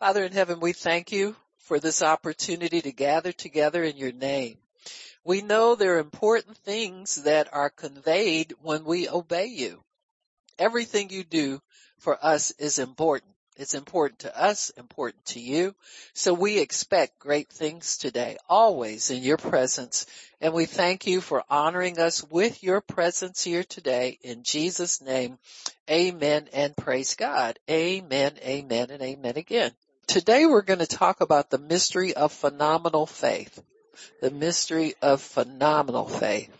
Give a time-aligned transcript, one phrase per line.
[0.00, 4.56] Father in heaven, we thank you for this opportunity to gather together in your name.
[5.24, 9.84] We know there are important things that are conveyed when we obey you.
[10.58, 11.60] Everything you do
[11.98, 13.34] for us is important.
[13.56, 15.74] It's important to us, important to you.
[16.14, 20.06] So we expect great things today, always in your presence.
[20.40, 24.18] And we thank you for honoring us with your presence here today.
[24.22, 25.38] In Jesus name,
[25.90, 27.58] amen and praise God.
[27.68, 29.72] Amen, amen, and amen again.
[30.10, 33.62] Today we're going to talk about the mystery of phenomenal faith.
[34.20, 36.50] The mystery of phenomenal faith.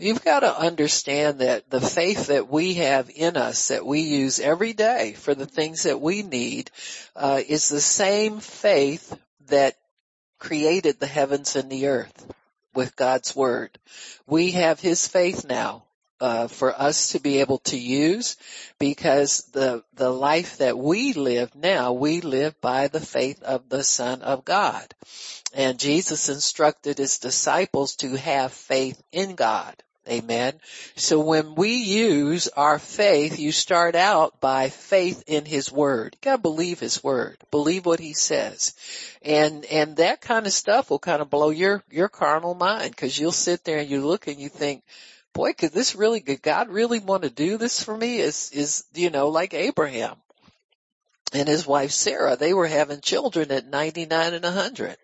[0.00, 4.40] You've got to understand that the faith that we have in us that we use
[4.40, 6.72] every day for the things that we need
[7.14, 9.16] uh, is the same faith
[9.46, 9.76] that
[10.40, 12.34] created the heavens and the earth
[12.74, 13.78] with God's word.
[14.26, 15.84] We have his faith now
[16.20, 18.36] uh, for us to be able to use
[18.78, 23.82] because the the life that we live now we live by the faith of the
[23.82, 24.94] son of god.
[25.54, 29.74] And jesus instructed his disciples to have faith in god.
[30.08, 30.54] Amen.
[30.96, 36.16] So when we use our faith you start out by faith in his word.
[36.16, 37.36] You got to believe his word.
[37.50, 38.74] Believe what he says.
[39.22, 43.18] And and that kind of stuff will kind of blow your your carnal mind because
[43.18, 44.82] you'll sit there and you look and you think
[45.32, 48.18] boy, could this really, could God really want to do this for me?
[48.18, 50.16] Is, is, you know, like Abraham
[51.32, 54.96] and his wife Sarah, they were having children at 99 and 100.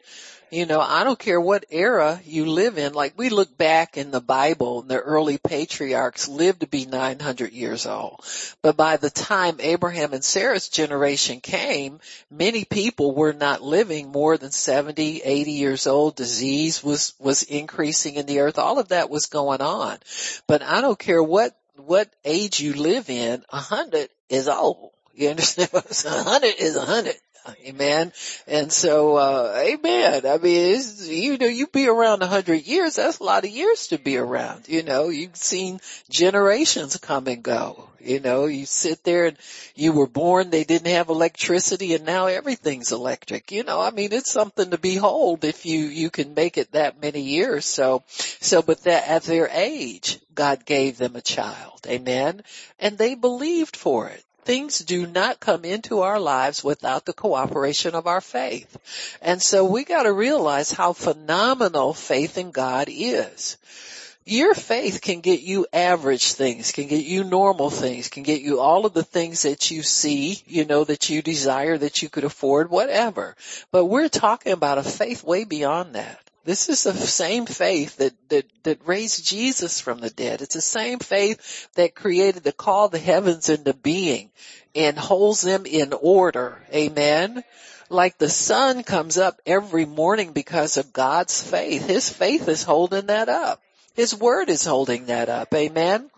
[0.51, 4.13] You know, I don't care what era you live in, like we look back in
[4.13, 8.25] the Bible and the early patriarchs lived to be 900 years old.
[8.63, 11.99] But by the time Abraham and Sarah's generation came,
[12.31, 16.15] many people were not living more than 70, 80 years old.
[16.15, 18.59] Disease was, was increasing in the earth.
[18.59, 19.99] All of that was going on.
[20.47, 24.93] But I don't care what, what age you live in, a 100 is old.
[25.17, 25.71] You understand?
[25.73, 27.17] what I'm A hundred is a hundred.
[27.67, 28.13] Amen.
[28.47, 30.27] And so, uh, amen.
[30.27, 33.89] I mean, you know, you be around a hundred years, that's a lot of years
[33.89, 34.69] to be around.
[34.69, 37.89] You know, you've seen generations come and go.
[38.01, 39.37] You know, you sit there and
[39.75, 43.51] you were born, they didn't have electricity and now everything's electric.
[43.51, 47.03] You know, I mean, it's something to behold if you, you can make it that
[47.03, 47.67] many years.
[47.67, 51.81] So, so, but that at their age, God gave them a child.
[51.89, 52.43] Amen.
[52.79, 57.95] And they believed for it things do not come into our lives without the cooperation
[57.95, 58.79] of our faith.
[59.21, 63.59] And so we gotta realize how phenomenal faith in God is.
[64.25, 68.59] Your faith can get you average things, can get you normal things, can get you
[68.59, 72.25] all of the things that you see, you know, that you desire, that you could
[72.25, 73.37] afford, whatever.
[73.71, 76.26] But we're talking about a faith way beyond that.
[76.47, 80.43] This is the same faith that, that, that raised Jesus from the dead.
[80.43, 84.31] It's the same faith that created to call the heavens into being
[84.73, 86.63] and holds them in order.
[86.73, 87.43] Amen.
[87.91, 91.89] Like the sun comes up every morning because of God's faith.
[91.89, 93.61] His faith is holding that up.
[93.95, 95.53] His word is holding that up.
[95.53, 96.11] Amen.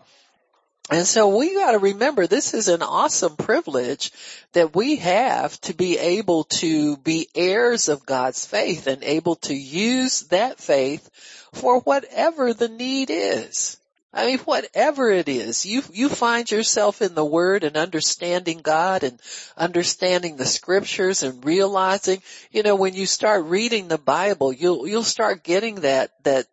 [0.91, 4.11] And so we gotta remember this is an awesome privilege
[4.53, 9.53] that we have to be able to be heirs of God's faith and able to
[9.53, 11.09] use that faith
[11.53, 13.77] for whatever the need is.
[14.11, 19.03] I mean, whatever it is, you, you find yourself in the Word and understanding God
[19.03, 19.19] and
[19.55, 25.03] understanding the scriptures and realizing, you know, when you start reading the Bible, you'll, you'll
[25.03, 26.47] start getting that, that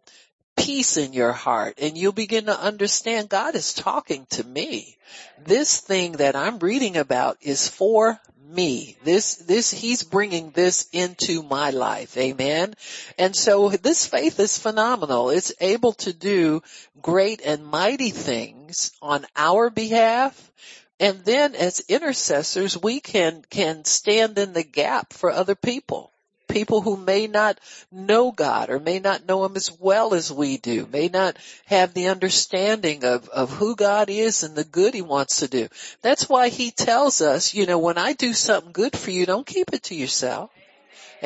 [0.57, 4.97] peace in your heart and you'll begin to understand God is talking to me.
[5.45, 8.97] This thing that I'm reading about is for me.
[9.05, 12.17] This, this, he's bringing this into my life.
[12.17, 12.75] Amen.
[13.19, 15.31] And so this faith is phenomenal.
[15.31, 16.63] It's able to do
[17.01, 20.53] great and mighty things on our behalf.
[20.99, 26.13] And then as intercessors, we can, can stand in the gap for other people
[26.57, 27.61] people who may not
[27.93, 31.37] know God or may not know Him as well as we do, may not
[31.67, 35.69] have the understanding of, of who God is and the good He wants to do.
[36.01, 39.47] That's why He tells us, you know, when I do something good for you, don't
[39.47, 40.51] keep it to yourself.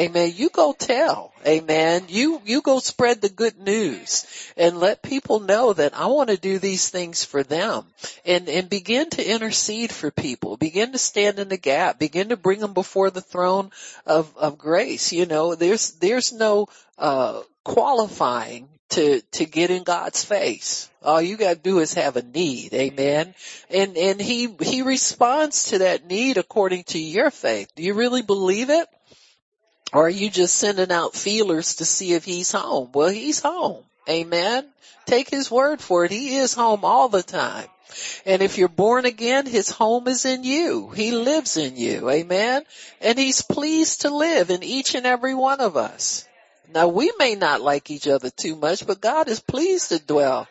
[0.01, 0.33] Amen.
[0.35, 1.35] You go tell.
[1.47, 2.05] Amen.
[2.09, 4.27] You, you go spread the good news
[4.57, 7.85] and let people know that I want to do these things for them
[8.25, 10.57] and, and begin to intercede for people.
[10.57, 11.99] Begin to stand in the gap.
[11.99, 13.71] Begin to bring them before the throne
[14.07, 15.13] of, of grace.
[15.13, 20.91] You know, there's, there's no, uh, qualifying to, to get in God's face.
[21.03, 22.73] All you gotta do is have a need.
[22.73, 23.35] Amen.
[23.69, 27.71] And, and he, he responds to that need according to your faith.
[27.77, 28.89] Do you really believe it?
[29.93, 32.91] Or are you just sending out feelers to see if he's home?
[32.93, 33.85] Well, he's home.
[34.09, 34.67] Amen.
[35.07, 36.11] Take his word for it.
[36.11, 37.67] He is home all the time.
[38.25, 40.91] And if you're born again, his home is in you.
[40.91, 42.09] He lives in you.
[42.09, 42.63] Amen.
[43.01, 46.27] And he's pleased to live in each and every one of us.
[46.73, 50.47] Now we may not like each other too much, but God is pleased to dwell.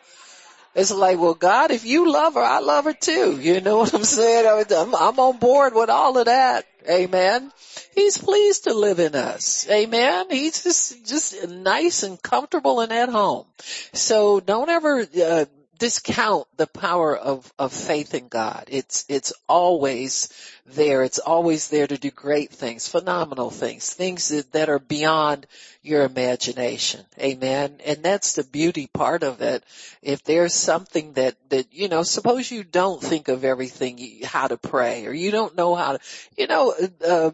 [0.74, 3.40] It's like, well, God, if you love her, I love her too.
[3.40, 4.66] You know what I'm saying?
[4.70, 6.64] I'm, I'm on board with all of that.
[6.88, 7.52] Amen.
[7.94, 9.68] He's pleased to live in us.
[9.68, 10.26] Amen.
[10.30, 13.46] He's just, just nice and comfortable and at home.
[13.92, 15.44] So don't ever, uh,
[15.80, 18.66] discount the power of, of faith in God.
[18.68, 20.28] It's, it's always
[20.66, 21.02] there.
[21.02, 25.46] It's always there to do great things, phenomenal things, things that, that are beyond
[25.82, 27.04] your imagination.
[27.18, 27.78] Amen.
[27.84, 29.64] And that's the beauty part of it.
[30.02, 34.58] If there's something that, that, you know, suppose you don't think of everything, how to
[34.58, 35.98] pray, or you don't know how to,
[36.36, 36.74] you know,
[37.04, 37.30] uh,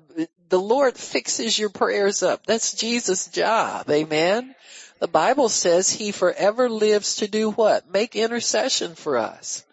[0.48, 2.46] the Lord fixes your prayers up.
[2.46, 3.90] That's Jesus' job.
[3.90, 4.54] Amen.
[4.98, 7.90] The Bible says he forever lives to do what?
[7.90, 9.64] Make intercession for us.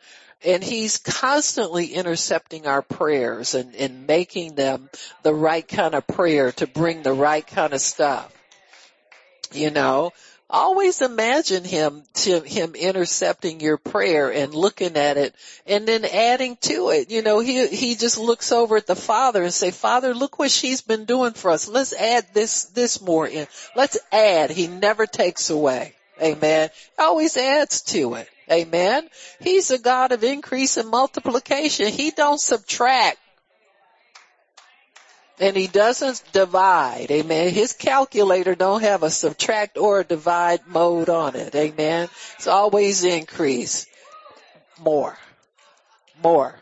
[0.45, 4.89] And he's constantly intercepting our prayers and, and making them
[5.21, 8.33] the right kind of prayer to bring the right kind of stuff.
[9.53, 10.11] You know,
[10.49, 15.35] always imagine him to him intercepting your prayer and looking at it
[15.65, 17.09] and then adding to it.
[17.09, 20.51] You know, he he just looks over at the father and say, "Father, look what
[20.51, 21.67] she's been doing for us.
[21.67, 23.47] Let's add this this more in.
[23.75, 25.95] Let's add." He never takes away.
[26.21, 26.69] Amen.
[26.97, 28.29] Always adds to it.
[28.51, 29.09] Amen.
[29.39, 31.87] He's a God of increase and multiplication.
[31.87, 33.17] He don't subtract
[35.39, 37.07] and he doesn't divide.
[37.09, 37.53] Amen.
[37.53, 41.55] His calculator don't have a subtract or a divide mode on it.
[41.55, 42.09] Amen.
[42.35, 43.87] It's always increase.
[44.79, 45.17] More.
[46.21, 46.55] More.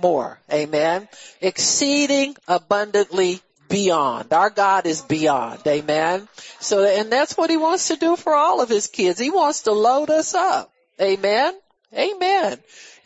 [0.00, 0.38] More.
[0.52, 1.08] Amen.
[1.40, 4.32] Exceeding abundantly beyond.
[4.32, 5.60] Our God is beyond.
[5.66, 6.28] Amen.
[6.60, 9.18] So, and that's what he wants to do for all of his kids.
[9.18, 10.72] He wants to load us up.
[11.00, 11.54] Amen.
[11.94, 12.58] Amen.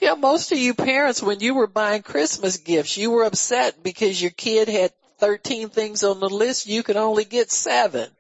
[0.03, 4.21] Yeah, most of you parents, when you were buying Christmas gifts, you were upset because
[4.21, 6.67] your kid had 13 things on the list.
[6.67, 8.11] You could only get seven.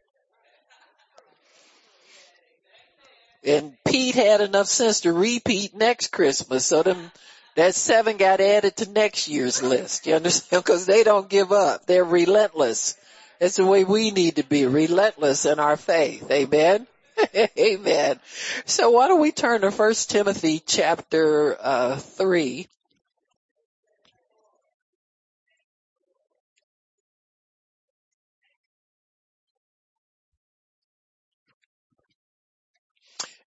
[3.42, 6.64] And Pete had enough sense to repeat next Christmas.
[6.64, 7.10] So them,
[7.56, 10.06] that seven got added to next year's list.
[10.06, 10.64] You understand?
[10.64, 11.86] Cause they don't give up.
[11.86, 12.96] They're relentless.
[13.40, 16.30] That's the way we need to be, relentless in our faith.
[16.30, 16.86] Amen.
[17.58, 18.20] Amen.
[18.64, 22.68] So why don't we turn to First Timothy chapter uh, three.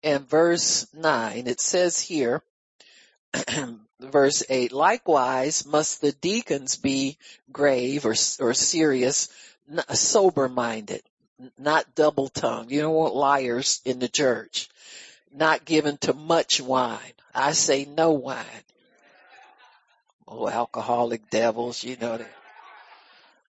[0.05, 2.43] And verse 9, it says here,
[4.01, 7.19] verse 8, likewise must the deacons be
[7.53, 9.29] grave or, or serious,
[9.91, 11.03] sober minded,
[11.59, 12.71] not double tongued.
[12.71, 14.69] You don't want liars in the church.
[15.35, 16.99] Not given to much wine.
[17.35, 18.45] I say no wine.
[20.29, 22.35] Oh, alcoholic devils, you know that.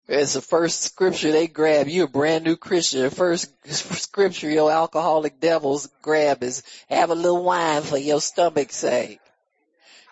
[0.08, 1.86] It's the first scripture they grab.
[1.86, 3.02] You a brand new Christian.
[3.02, 8.76] The first scripture your alcoholic devils grab is have a little wine for your stomach's
[8.76, 9.20] sake.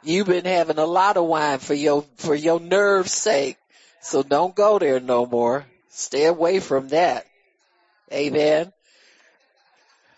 [0.02, 3.58] You've been having a lot of wine for your, for your nerve's sake.
[4.00, 5.66] So don't go there no more.
[5.88, 7.26] Stay away from that.
[8.12, 8.72] Amen.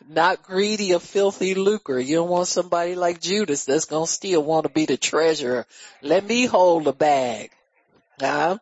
[0.08, 1.98] Not greedy of filthy lucre.
[1.98, 5.66] You don't want somebody like Judas that's gonna still want to be the treasurer.
[6.02, 7.50] Let me hold the bag.
[8.18, 8.58] Huh?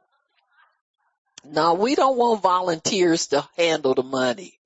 [1.45, 4.59] No, we don't want volunteers to handle the money.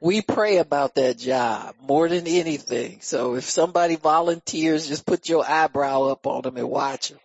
[0.00, 2.98] We pray about that job more than anything.
[3.02, 7.20] So if somebody volunteers, just put your eyebrow up on them and watch them.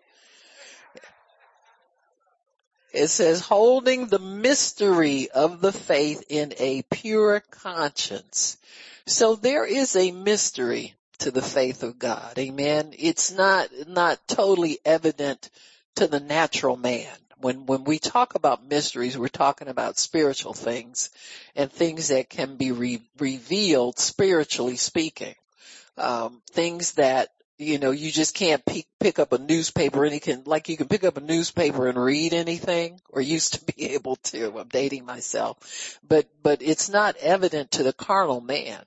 [2.98, 8.58] It says holding the mystery of the faith in a pure conscience.
[9.06, 12.38] So there is a mystery to the faith of God.
[12.40, 12.94] Amen.
[12.98, 15.50] It's not, not totally evident
[15.96, 17.14] to the natural man.
[17.40, 21.12] When, when we talk about mysteries, we're talking about spiritual things
[21.56, 25.36] and things that can be re- revealed spiritually speaking.
[25.98, 30.20] Um, things that you know, you just can't pick, pick up a newspaper and you
[30.20, 33.94] can, like you can pick up a newspaper and read anything or used to be
[33.94, 34.60] able to.
[34.60, 38.82] I'm dating myself, but, but it's not evident to the carnal man.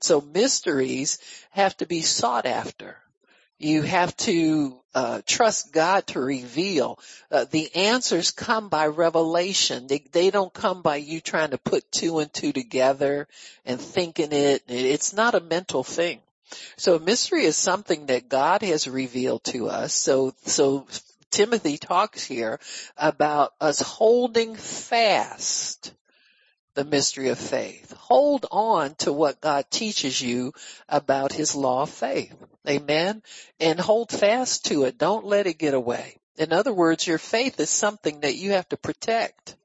[0.00, 1.18] So mysteries
[1.50, 2.98] have to be sought after.
[3.58, 6.98] You have to uh, trust God to reveal.
[7.30, 9.86] Uh, the answers come by revelation.
[9.86, 13.28] They, they don't come by you trying to put two and two together
[13.64, 14.64] and thinking it.
[14.68, 16.20] It's not a mental thing.
[16.76, 19.92] So mystery is something that God has revealed to us.
[19.92, 20.86] So, so
[21.30, 22.60] Timothy talks here
[22.96, 25.92] about us holding fast
[26.74, 27.92] the mystery of faith.
[27.92, 30.52] Hold on to what God teaches you
[30.88, 32.34] about his law of faith.
[32.68, 33.22] Amen.
[33.60, 34.98] And hold fast to it.
[34.98, 36.16] Don't let it get away.
[36.36, 39.56] In other words, your faith is something that you have to protect.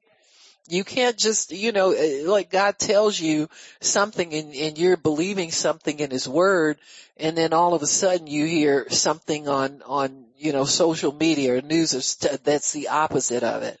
[0.70, 3.48] You can't just, you know, eh, like God tells you
[3.80, 6.78] something and, and you're believing something in his word
[7.16, 11.56] and then all of a sudden you hear something on, on, you know, social media
[11.56, 13.78] or news that's the opposite of it.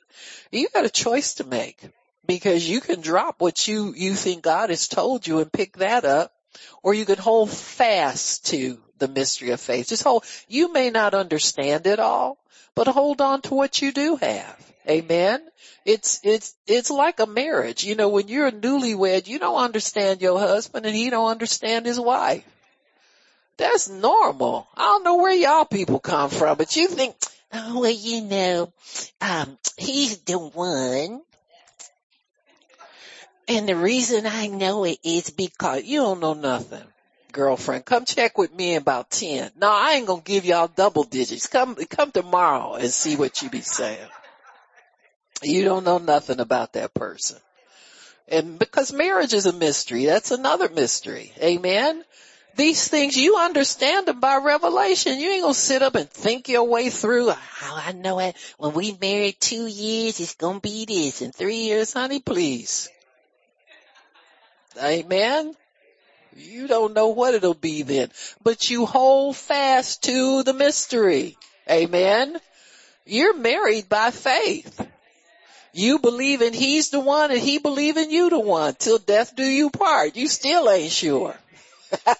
[0.50, 1.80] You got a choice to make
[2.26, 6.04] because you can drop what you, you think God has told you and pick that
[6.04, 6.32] up
[6.82, 9.88] or you can hold fast to the mystery of faith.
[9.88, 12.38] Just hold, you may not understand it all,
[12.74, 14.69] but hold on to what you do have.
[14.90, 15.40] Amen.
[15.84, 17.84] It's, it's, it's like a marriage.
[17.84, 22.00] You know, when you're newlywed, you don't understand your husband and he don't understand his
[22.00, 22.44] wife.
[23.56, 24.66] That's normal.
[24.76, 27.14] I don't know where y'all people come from, but you think,
[27.52, 28.72] oh, well, you know,
[29.20, 31.22] um, he's the one.
[33.46, 36.84] And the reason I know it is because you don't know nothing
[37.30, 37.84] girlfriend.
[37.84, 39.52] Come check with me in about 10.
[39.56, 41.46] No, I ain't gonna give y'all double digits.
[41.46, 44.08] Come, come tomorrow and see what you be saying.
[45.42, 47.38] You don't know nothing about that person.
[48.28, 51.32] And because marriage is a mystery, that's another mystery.
[51.42, 52.04] Amen.
[52.56, 55.18] These things, you understand them by revelation.
[55.18, 58.36] You ain't gonna sit up and think your way through, how oh, I know it.
[58.58, 61.22] When we married two years, it's gonna be this.
[61.22, 62.88] In three years, honey, please.
[64.80, 65.54] Amen.
[66.36, 68.10] You don't know what it'll be then,
[68.42, 71.36] but you hold fast to the mystery.
[71.68, 72.38] Amen.
[73.04, 74.80] You're married by faith.
[75.72, 79.36] You believe in he's the one and he believe in you the one till death
[79.36, 80.16] do you part.
[80.16, 81.36] You still ain't sure.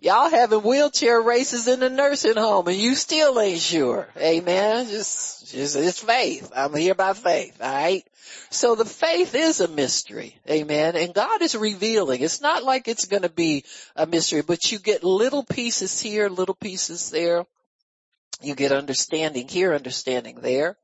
[0.00, 4.08] Y'all having wheelchair races in the nursing home and you still ain't sure.
[4.16, 4.86] Amen.
[4.88, 6.52] Just, just, it's faith.
[6.54, 7.60] I'm here by faith.
[7.60, 8.04] Alright.
[8.50, 10.36] So the faith is a mystery.
[10.48, 10.96] Amen.
[10.96, 12.22] And God is revealing.
[12.22, 13.64] It's not like it's going to be
[13.96, 17.44] a mystery, but you get little pieces here, little pieces there.
[18.42, 20.76] You get understanding here, understanding there.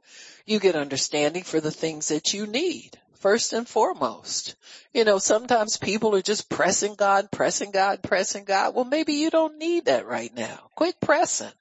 [0.47, 4.57] You get understanding for the things that you need first and foremost.
[4.93, 8.75] You know, sometimes people are just pressing God, pressing God, pressing God.
[8.75, 10.71] Well, maybe you don't need that right now.
[10.75, 11.53] Quit pressing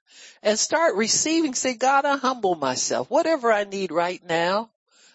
[0.42, 1.54] and start receiving.
[1.54, 3.10] Say, God, I humble myself.
[3.10, 4.70] Whatever I need right now,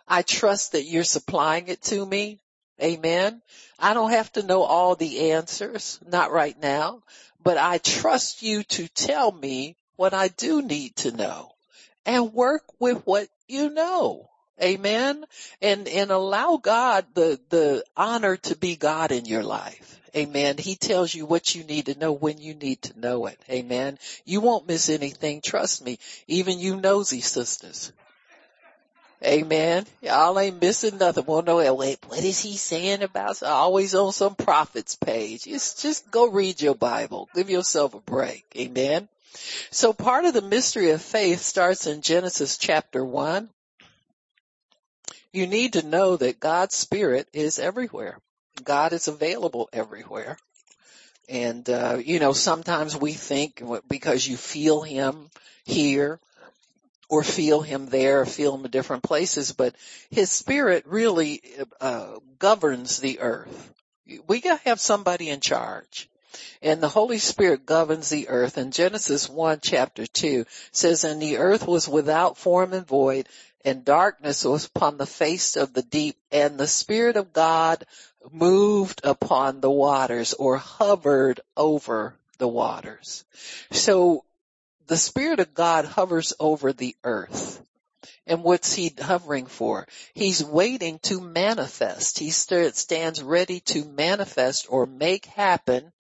[0.08, 2.40] I trust that you're supplying it to me.
[2.82, 3.42] Amen.
[3.80, 7.02] I don't have to know all the answers, not right now,
[7.42, 11.52] but I trust you to tell me what I do need to know
[12.06, 14.30] and work with what you know.
[14.62, 15.26] Amen.
[15.62, 20.00] And, and allow God the, the honor to be God in your life.
[20.16, 20.58] Amen.
[20.58, 23.38] He tells you what you need to know when you need to know it.
[23.50, 24.00] Amen.
[24.24, 25.42] You won't miss anything.
[25.42, 26.00] Trust me.
[26.28, 27.92] Even you nosy sisters.
[29.24, 29.86] Amen.
[30.02, 31.26] Y'all ain't missing nothing.
[31.26, 33.42] Won't know, wait, what is he saying about?
[33.44, 35.44] Always on some prophet's page.
[35.44, 37.28] Just, just go read your Bible.
[37.34, 38.46] Give yourself a break.
[38.58, 39.10] Amen.
[39.72, 43.50] So part of the mystery of faith starts in Genesis chapter one
[45.36, 48.20] you need to know that God's spirit is everywhere.
[48.64, 50.38] God is available everywhere.
[51.28, 55.30] And, uh, you know, sometimes we think because you feel him
[55.66, 56.22] here
[57.10, 59.76] or feel him there or feel him in different places, but
[60.10, 61.42] his spirit really,
[61.82, 63.74] uh, governs the earth.
[64.28, 66.10] We gotta have somebody in charge.
[66.62, 68.58] And the Holy Spirit governs the earth.
[68.58, 73.28] And Genesis 1 chapter 2 says, and the earth was without form and void
[73.66, 77.84] and darkness was upon the face of the deep and the Spirit of God
[78.32, 83.26] moved upon the waters or hovered over the waters.
[83.72, 84.24] So
[84.86, 87.62] the Spirit of God hovers over the earth.
[88.28, 89.88] And what's he hovering for?
[90.14, 92.20] He's waiting to manifest.
[92.20, 95.92] He stands ready to manifest or make happen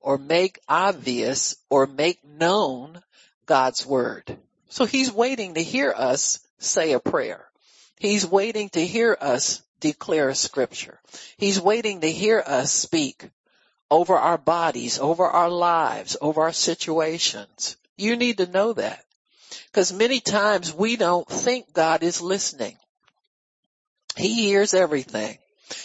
[0.00, 3.02] or make obvious or make known
[3.46, 4.36] God's word.
[4.68, 7.44] So he's waiting to hear us say a prayer.
[7.98, 11.00] He's waiting to hear us declare a scripture.
[11.36, 13.30] He's waiting to hear us speak
[13.90, 17.76] over our bodies, over our lives, over our situations.
[17.96, 19.04] You need to know that.
[19.66, 22.76] Because many times we don't think God is listening.
[24.16, 25.38] He hears everything.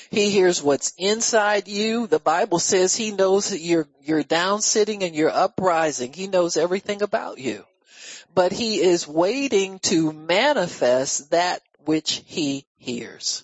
[0.09, 2.07] He hears what's inside you.
[2.07, 6.13] The Bible says he knows that you're, down sitting and you're uprising.
[6.13, 7.65] He knows everything about you
[8.35, 13.43] but he is waiting to manifest that which he hears.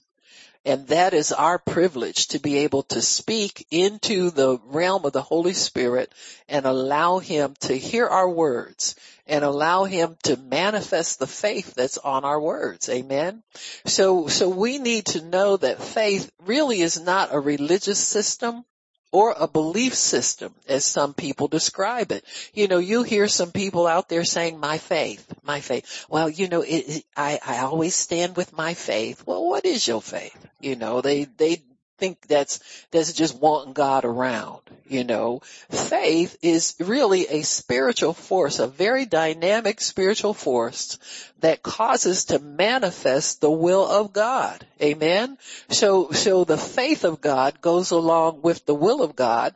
[0.65, 5.21] And that is our privilege to be able to speak into the realm of the
[5.21, 6.11] Holy Spirit
[6.49, 8.95] and allow Him to hear our words
[9.29, 12.89] and allow Him to manifest the faith that's on our words.
[12.89, 13.43] Amen.
[13.85, 18.65] So, so we need to know that faith really is not a religious system
[19.11, 22.23] or a belief system as some people describe it.
[22.53, 26.05] You know, you hear some people out there saying my faith, my faith.
[26.09, 29.23] Well, you know, it, I, I always stand with my faith.
[29.25, 30.37] Well, what is your faith?
[30.59, 31.63] You know, they, they
[31.99, 32.59] think that's,
[32.91, 34.61] that's just wanting God around.
[34.87, 40.97] You know, faith is really a spiritual force, a very dynamic spiritual force
[41.41, 44.65] that causes to manifest the will of God.
[44.81, 45.37] Amen.
[45.67, 49.53] So, so the faith of God goes along with the will of God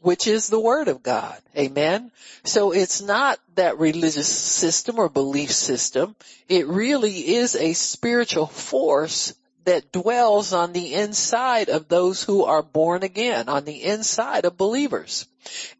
[0.00, 1.40] which is the word of God.
[1.56, 2.12] Amen.
[2.44, 6.14] So it's not that religious system or belief system.
[6.48, 9.34] It really is a spiritual force
[9.66, 14.56] that dwells on the inside of those who are born again, on the inside of
[14.56, 15.26] believers.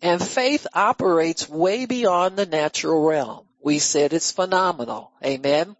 [0.02, 3.46] And faith operates way beyond the natural realm.
[3.60, 5.10] We said it's phenomenal.
[5.24, 5.76] Amen.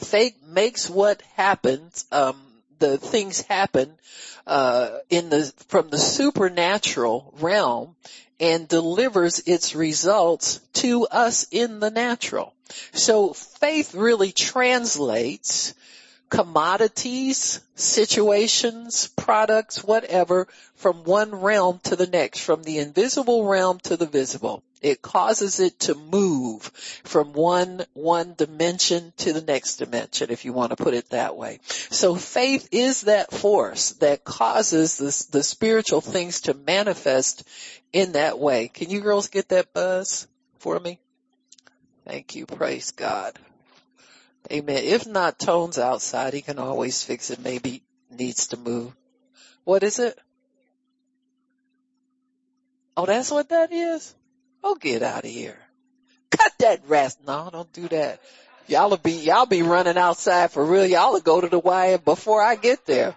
[0.00, 2.36] Faith makes what happens, um,
[2.78, 3.92] the things happen,
[4.46, 7.96] uh, in the, from the supernatural realm
[8.40, 12.52] and delivers its results to us in the natural.
[12.92, 15.74] So faith really translates
[16.34, 23.96] commodities, situations, products, whatever, from one realm to the next, from the invisible realm to
[23.96, 24.64] the visible.
[24.82, 26.64] It causes it to move
[27.04, 31.36] from one, one dimension to the next dimension, if you want to put it that
[31.36, 31.60] way.
[31.64, 37.48] So faith is that force that causes the, the spiritual things to manifest
[37.92, 38.68] in that way.
[38.68, 40.26] Can you girls get that buzz
[40.58, 40.98] for me?
[42.04, 42.44] Thank you.
[42.44, 43.38] Praise God.
[44.52, 44.84] Amen.
[44.84, 46.34] If not, Tone's outside.
[46.34, 47.40] He can always fix it.
[47.40, 48.94] Maybe needs to move.
[49.64, 50.18] What is it?
[52.96, 54.14] Oh, that's what that is?
[54.62, 55.58] Oh, get out of here.
[56.30, 57.18] Cut that rest.
[57.26, 58.20] No, don't do that.
[58.66, 60.86] Y'all'll be, y'all be running outside for real.
[60.86, 63.14] Y'all'll go to the wire before I get there.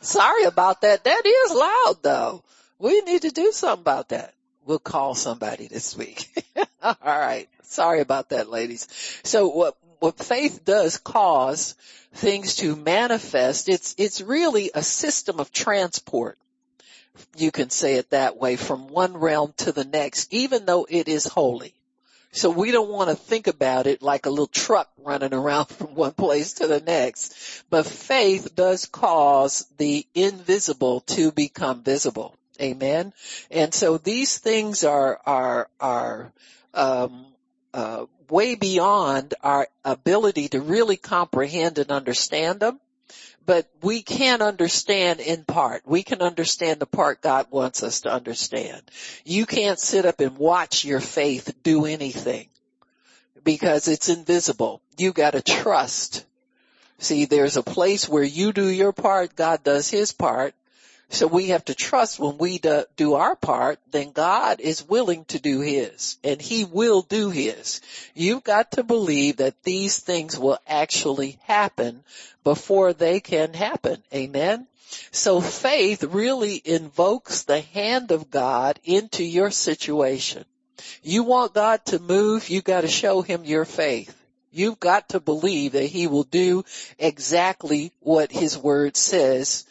[0.00, 1.04] Sorry about that.
[1.04, 2.44] That is loud though.
[2.78, 4.34] We need to do something about that.
[4.64, 6.28] We'll call somebody this week.
[6.82, 7.48] All right.
[7.62, 8.86] Sorry about that, ladies.
[9.24, 11.74] So what what faith does cause
[12.12, 16.38] things to manifest, it's, it's really a system of transport.
[17.36, 21.08] You can say it that way from one realm to the next, even though it
[21.08, 21.74] is holy.
[22.32, 25.94] So we don't want to think about it like a little truck running around from
[25.94, 27.64] one place to the next.
[27.70, 32.34] But faith does cause the invisible to become visible.
[32.60, 33.12] Amen.
[33.50, 36.32] And so these things are, are, are,
[36.74, 37.26] um,
[37.76, 42.80] uh, way beyond our ability to really comprehend and understand them.
[43.44, 45.82] But we can understand in part.
[45.86, 48.82] We can understand the part God wants us to understand.
[49.24, 52.48] You can't sit up and watch your faith do anything
[53.44, 54.80] because it's invisible.
[54.96, 56.24] You gotta trust.
[56.98, 60.54] See, there's a place where you do your part, God does his part,
[61.08, 65.38] so we have to trust when we do, our part, then God is willing to
[65.38, 67.80] do his and he will do his.
[68.14, 72.02] You've got to believe that these things will actually happen
[72.42, 74.02] before they can happen.
[74.12, 74.66] Amen.
[75.12, 80.44] So faith really invokes the hand of God into your situation.
[81.02, 84.14] You want God to move, you gotta show him your faith.
[84.52, 86.64] You've got to believe that he will do
[86.98, 89.66] exactly what his word says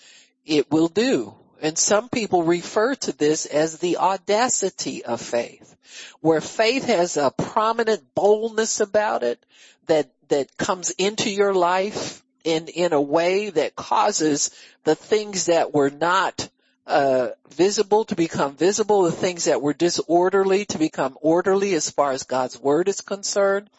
[0.46, 1.34] it will do.
[1.62, 5.76] And some people refer to this as the audacity of faith,
[6.20, 9.44] where faith has a prominent boldness about it
[9.88, 14.52] that, that comes into your life in, in a way that causes
[14.84, 16.50] the things that were not
[16.88, 22.12] uh, visible to become visible, the things that were disorderly to become orderly as far
[22.12, 23.70] as God's word is concerned.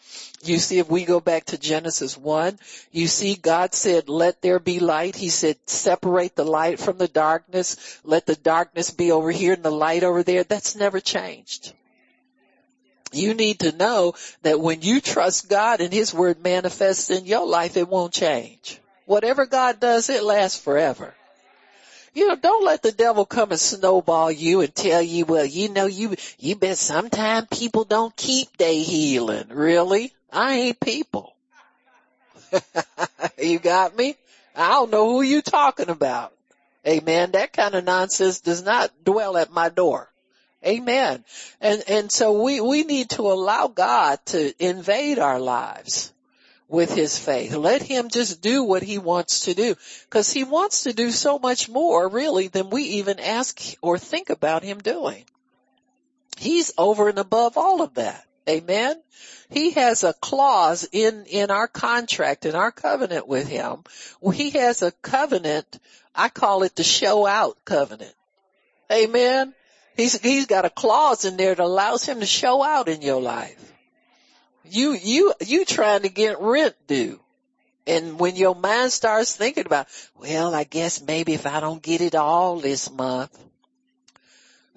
[0.43, 2.59] You see, if we go back to Genesis 1,
[2.91, 5.15] you see God said, let there be light.
[5.15, 7.99] He said, separate the light from the darkness.
[8.03, 10.43] Let the darkness be over here and the light over there.
[10.43, 11.73] That's never changed.
[13.13, 17.45] You need to know that when you trust God and His word manifests in your
[17.47, 18.79] life, it won't change.
[19.05, 21.13] Whatever God does, it lasts forever.
[22.17, 25.69] You know, don't let the devil come and snowball you and tell you, well, you
[25.69, 29.49] know, you, you bet sometimes people don't keep their healing.
[29.49, 30.11] Really?
[30.33, 31.35] I ain't people.
[33.37, 34.15] you got me?
[34.55, 36.33] I don't know who you talking about.
[36.87, 37.33] Amen.
[37.33, 40.09] That kind of nonsense does not dwell at my door.
[40.65, 41.23] Amen.
[41.61, 46.11] And, and so we, we need to allow God to invade our lives.
[46.67, 47.55] With his faith.
[47.55, 49.75] Let him just do what he wants to do
[50.09, 54.29] because he wants to do so much more really than we even ask or think
[54.29, 55.23] about him doing.
[56.37, 58.23] He's over and above all of that.
[58.47, 59.01] Amen.
[59.49, 63.83] He has a clause in, in our contract, in our covenant with him.
[64.33, 65.79] He has a covenant.
[66.15, 68.13] I call it the show out covenant.
[68.91, 69.53] Amen.
[69.95, 73.21] He's, he's got a clause in there that allows him to show out in your
[73.21, 73.73] life.
[74.69, 77.19] You, you, you trying to get rent due.
[77.85, 79.87] And when your mind starts thinking about,
[80.19, 83.37] well, I guess maybe if I don't get it all this month,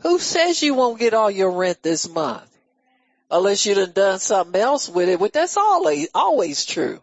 [0.01, 2.47] who says you won't get all your rent this month?
[3.31, 7.01] Unless you done done something else with it, but that's always, always true.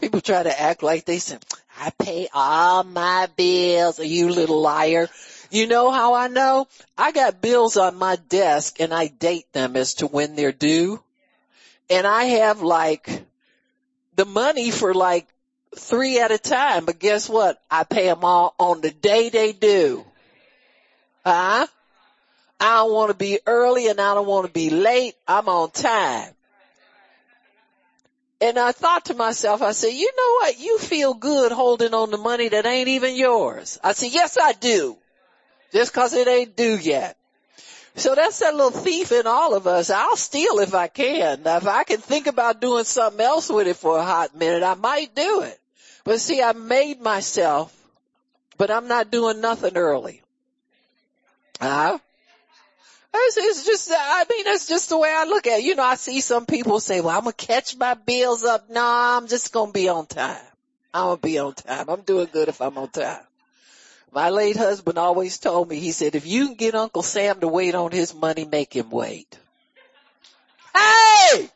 [0.00, 1.38] People try to act like they say,
[1.78, 4.00] I pay all my bills.
[4.00, 5.08] Are you little liar?
[5.50, 6.66] You know how I know?
[6.96, 11.02] I got bills on my desk and I date them as to when they're due.
[11.90, 13.24] And I have like
[14.16, 15.26] the money for like
[15.76, 17.60] three at a time, but guess what?
[17.70, 20.04] I pay them all on the day they do.
[21.24, 21.66] Huh?
[22.60, 25.14] I don't want to be early and I don't want to be late.
[25.26, 26.32] I'm on time.
[28.40, 30.58] And I thought to myself, I said, you know what?
[30.58, 33.78] You feel good holding on to money that ain't even yours.
[33.82, 34.98] I said, yes, I do.
[35.74, 37.16] Just cause it ain't due yet.
[37.96, 39.90] So that's that little thief in all of us.
[39.90, 41.42] I'll steal if I can.
[41.42, 44.62] Now, if I can think about doing something else with it for a hot minute,
[44.62, 45.58] I might do it.
[46.04, 47.76] But see, I made myself,
[48.56, 50.22] but I'm not doing nothing early.
[51.60, 51.98] Huh?
[53.12, 55.64] It's, it's just, I mean, that's just the way I look at it.
[55.64, 58.70] You know, I see some people say, well, I'm going to catch my bills up.
[58.70, 60.36] No, I'm just going to be on time.
[60.92, 61.88] I'm going to be on time.
[61.88, 63.20] I'm doing good if I'm on time.
[64.14, 67.48] My late husband always told me, he said, if you can get Uncle Sam to
[67.48, 69.36] wait on his money, make him wait.
[70.72, 71.50] Hey!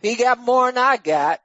[0.00, 1.40] He got more than I got.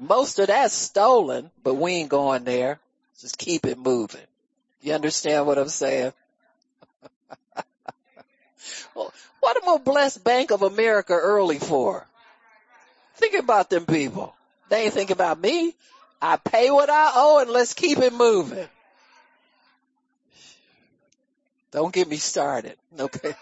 [0.00, 2.80] Most of that's stolen, but we ain't going there.
[3.20, 4.26] Just keep it moving.
[4.82, 6.12] You understand what I'm saying?
[8.96, 12.04] well, what am I bless Bank of America early for?
[13.14, 14.34] Think about them people.
[14.68, 15.76] They ain't think about me.
[16.26, 18.66] I pay what I owe and let's keep it moving.
[21.70, 22.76] Don't get me started.
[22.98, 23.34] Okay.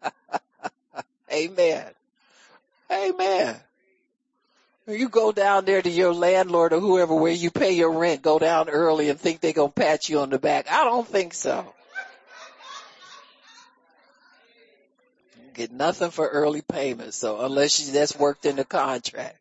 [1.32, 1.84] Amen.
[2.90, 3.56] Amen.
[4.86, 8.38] You go down there to your landlord or whoever where you pay your rent, go
[8.38, 10.72] down early and think they're going to pat you on the back.
[10.72, 11.74] I don't think so.
[15.52, 17.12] get nothing for early payment.
[17.12, 19.38] So unless you, that's worked in the contract.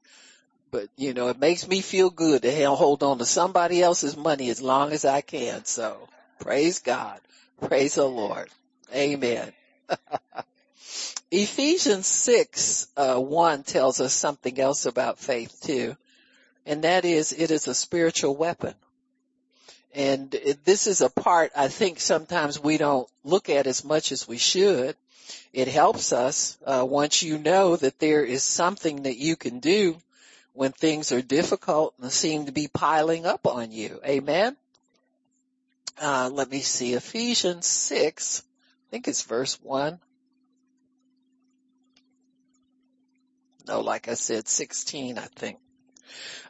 [0.74, 4.50] But you know, it makes me feel good to hold on to somebody else's money
[4.50, 5.66] as long as I can.
[5.66, 6.10] So
[6.40, 7.22] praise God.
[7.62, 8.50] Praise the Lord.
[8.92, 9.54] Amen.
[11.32, 15.96] Ephesians 6, uh, 1 tells us something else about faith too.
[16.66, 18.74] And that is it is a spiritual weapon.
[19.94, 20.32] And
[20.66, 24.40] this is a part I think sometimes we don't look at as much as we
[24.40, 24.96] should
[25.54, 29.98] it helps us uh, once you know that there is something that you can do
[30.54, 34.00] when things are difficult and seem to be piling up on you.
[34.06, 34.56] Amen.
[36.02, 38.44] Uh, let me see Ephesians six.
[38.88, 40.00] I think it's verse one.
[43.66, 45.58] No, like I said, 16, I think.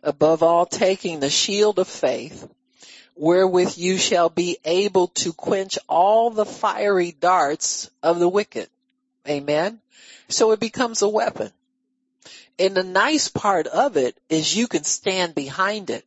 [0.01, 2.47] Above all, taking the shield of faith,
[3.15, 8.67] wherewith you shall be able to quench all the fiery darts of the wicked.
[9.27, 9.79] Amen.
[10.27, 11.51] So it becomes a weapon.
[12.59, 16.05] And the nice part of it is you can stand behind it.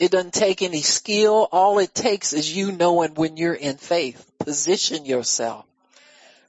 [0.00, 1.48] It doesn't take any skill.
[1.52, 4.30] All it takes is you knowing when you're in faith.
[4.38, 5.66] Position yourself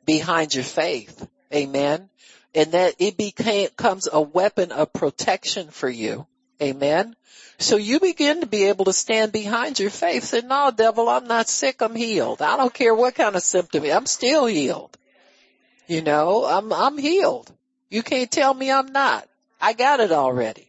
[0.06, 1.28] behind your faith.
[1.54, 2.10] Amen.
[2.54, 6.26] And that it becomes a weapon of protection for you.
[6.62, 7.16] Amen.
[7.58, 10.24] So you begin to be able to stand behind your faith.
[10.24, 11.82] Say, no, devil, I'm not sick.
[11.82, 12.42] I'm healed.
[12.42, 13.84] I don't care what kind of symptom.
[13.86, 14.98] I'm still healed.
[15.88, 17.52] You know, I'm, I'm healed.
[17.96, 19.26] You can't tell me I'm not.
[19.62, 20.68] I got it already.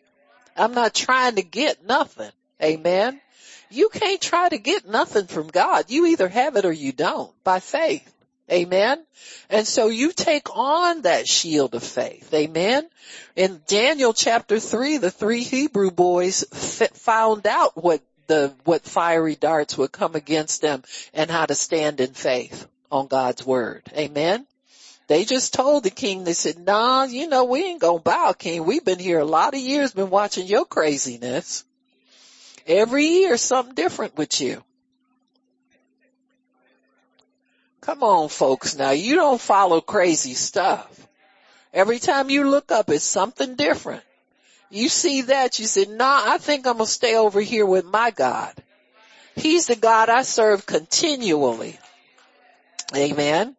[0.57, 2.31] I'm not trying to get nothing.
[2.63, 3.21] Amen.
[3.69, 5.87] You can't try to get nothing from God.
[5.89, 8.09] You either have it or you don't by faith.
[8.49, 9.05] Amen.
[9.51, 12.33] And so you take on that shield of faith.
[12.33, 12.89] Amen.
[13.35, 19.77] In Daniel chapter three, the three Hebrew boys found out what the, what fiery darts
[19.77, 23.83] would come against them and how to stand in faith on God's word.
[23.97, 24.47] Amen.
[25.09, 28.65] They just told the king, they said, nah, you know, we ain't gonna bow, king.
[28.65, 31.65] We've been here a lot of years, been watching your craziness.
[32.67, 34.65] Every year something different with you.
[37.81, 41.07] Come on folks now, you don't follow crazy stuff.
[41.73, 44.03] Every time you look up, it's something different.
[44.71, 48.11] You see that, you said, nah, I think I'm gonna stay over here with my
[48.11, 48.53] God.
[49.37, 51.79] He's the God I serve continually.
[52.95, 53.55] Amen.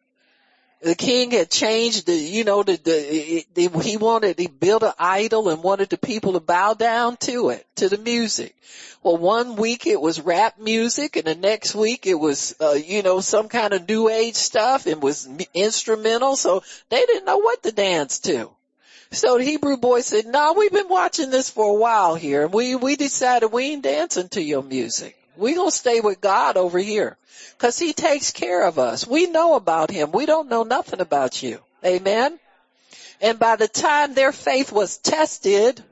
[0.82, 4.94] The king had changed the, you know, the, the, the he wanted, he built an
[5.00, 8.56] idol and wanted the people to bow down to it, to the music.
[9.02, 13.02] Well, one week it was rap music and the next week it was, uh, you
[13.02, 16.36] know, some kind of new age stuff and was instrumental.
[16.36, 18.52] So they didn't know what to dance to.
[19.12, 22.44] So the Hebrew boy said, no, we've been watching this for a while here.
[22.44, 25.16] and We, we decided we ain't dancing to your music.
[25.38, 27.18] We gonna stay with God over here.
[27.58, 29.08] Cause he takes care of us.
[29.08, 30.12] We know about him.
[30.12, 31.60] We don't know nothing about you.
[31.86, 32.40] Amen.
[33.22, 35.84] And by the time their faith was tested,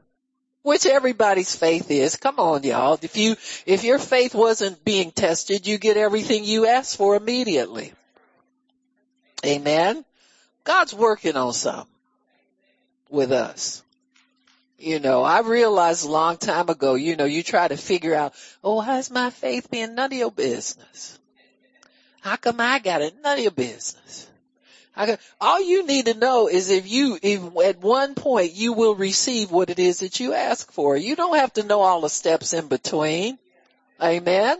[0.61, 2.99] which everybody's faith is, come on y'all.
[3.01, 7.93] If you, if your faith wasn't being tested, you get everything you ask for immediately.
[9.45, 10.03] Amen.
[10.63, 11.87] God's working on something
[13.09, 13.83] with us.
[14.77, 18.33] You know, I realized a long time ago, you know, you try to figure out,
[18.63, 21.17] oh, how's my faith being none of your business?
[22.21, 23.15] How come I got it?
[23.23, 24.27] None of your business.
[24.95, 28.73] I Got, all you need to know is if you, if at one point you
[28.73, 30.95] will receive what it is that you ask for.
[30.95, 33.37] You don't have to know all the steps in between.
[34.01, 34.57] Amen.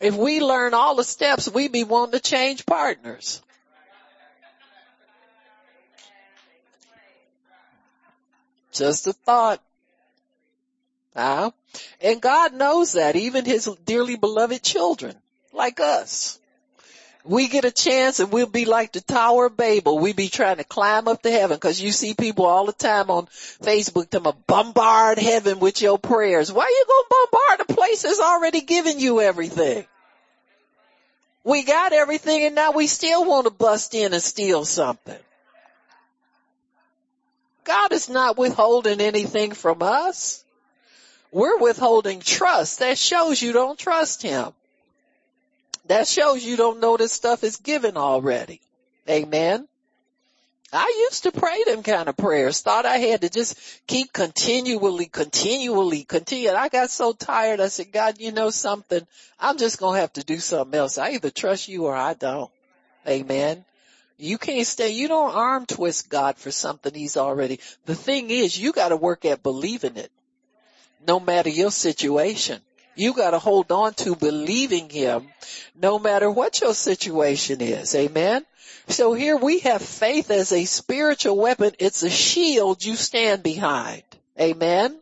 [0.00, 3.42] If we learn all the steps, we be wanting to change partners.
[8.78, 9.60] Just a thought.
[11.16, 11.50] Uh,
[12.00, 15.16] and God knows that, even his dearly beloved children,
[15.52, 16.38] like us.
[17.24, 19.98] We get a chance and we'll be like the Tower of Babel.
[19.98, 23.10] We be trying to climb up to heaven cause you see people all the time
[23.10, 26.52] on Facebook to bombard heaven with your prayers.
[26.52, 29.84] Why are you gonna bombard a place that's already given you everything?
[31.42, 35.18] We got everything and now we still want to bust in and steal something.
[37.68, 40.42] God is not withholding anything from us.
[41.30, 42.78] We're withholding trust.
[42.78, 44.54] That shows you don't trust him.
[45.86, 48.62] That shows you don't know this stuff is given already.
[49.06, 49.68] Amen.
[50.72, 52.62] I used to pray them kind of prayers.
[52.62, 56.52] Thought I had to just keep continually, continually, continue.
[56.52, 57.60] I got so tired.
[57.60, 59.06] I said, God, you know something?
[59.38, 60.96] I'm just going to have to do something else.
[60.96, 62.50] I either trust you or I don't.
[63.06, 63.66] Amen.
[64.18, 68.58] You can't stay, you don't arm twist God for something he's already, the thing is
[68.58, 70.10] you gotta work at believing it.
[71.06, 72.60] No matter your situation.
[72.96, 75.28] You gotta hold on to believing him
[75.80, 77.94] no matter what your situation is.
[77.94, 78.44] Amen.
[78.88, 81.72] So here we have faith as a spiritual weapon.
[81.78, 84.02] It's a shield you stand behind.
[84.40, 84.98] Amen.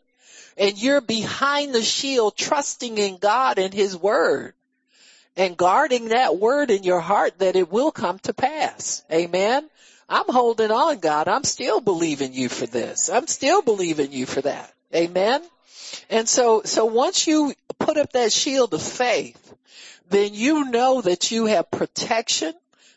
[0.59, 4.53] And you're behind the shield trusting in God and his word
[5.37, 9.05] and guarding that word in your heart that it will come to pass.
[9.13, 9.69] Amen.
[10.09, 11.29] I'm holding on, God.
[11.29, 13.11] I'm still believing you for this.
[13.11, 14.73] I'm still believing you for that.
[14.95, 15.43] Amen.
[16.09, 19.55] And so, so once you put up that shield of faith,
[20.09, 22.55] then you know that you have protection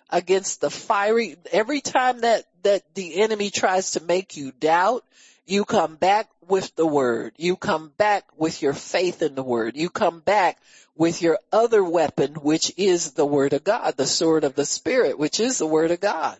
[0.10, 5.04] against the fiery, every time that, that the enemy tries to make you doubt,
[5.50, 7.34] you come back with the word.
[7.38, 9.76] You come back with your faith in the word.
[9.76, 10.58] You come back
[10.96, 15.18] with your other weapon, which is the word of God, the sword of the spirit,
[15.18, 16.38] which is the word of God.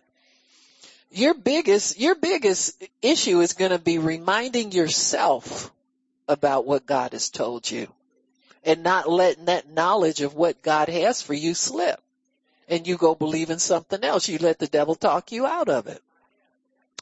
[1.10, 5.72] Your biggest, your biggest issue is going to be reminding yourself
[6.28, 7.88] about what God has told you
[8.62, 12.00] and not letting that knowledge of what God has for you slip
[12.68, 14.28] and you go believe in something else.
[14.28, 16.00] You let the devil talk you out of it.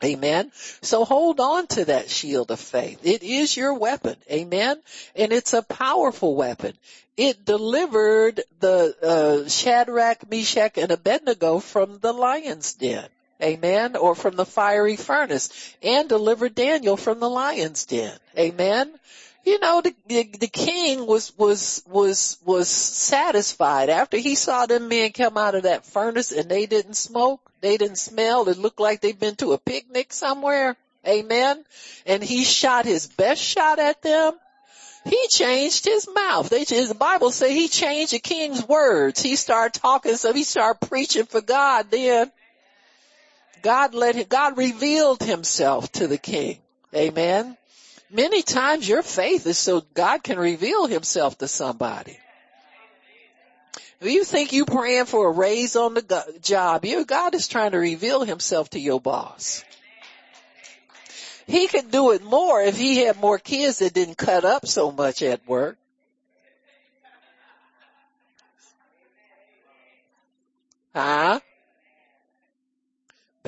[0.05, 0.53] Amen.
[0.81, 3.01] So hold on to that shield of faith.
[3.03, 4.17] It is your weapon.
[4.31, 4.81] Amen.
[5.17, 6.75] And it's a powerful weapon.
[7.17, 13.09] It delivered the uh, Shadrach, Meshach, and Abednego from the lion's den.
[13.43, 13.97] Amen.
[13.97, 18.17] Or from the fiery furnace and delivered Daniel from the lion's den.
[18.39, 18.93] Amen.
[19.49, 24.89] You know, the, the, the king was, was, was, was satisfied after he saw them
[24.89, 27.41] men come out of that furnace and they didn't smoke.
[27.63, 28.47] They didn't smell.
[28.51, 30.77] It looked like they'd been to a picnic somewhere.
[31.07, 31.65] Amen.
[32.05, 34.35] And he shot his best shot at them.
[35.07, 36.51] He changed his mouth.
[36.51, 39.23] They, his Bible say he changed the king's words.
[39.23, 42.31] He started talking, so he started preaching for God then.
[43.63, 46.59] God let him, God revealed himself to the king.
[46.95, 47.57] Amen.
[48.11, 52.19] Many times your faith is so God can reveal himself to somebody.
[54.01, 57.73] If you think you praying for a raise on the job, your God is trying
[57.73, 59.65] to reveal himself to your boss.
[61.47, 64.93] He could do it more if he had more kids that didn't cut up so
[64.93, 65.77] much at work.
[70.95, 71.41] Huh?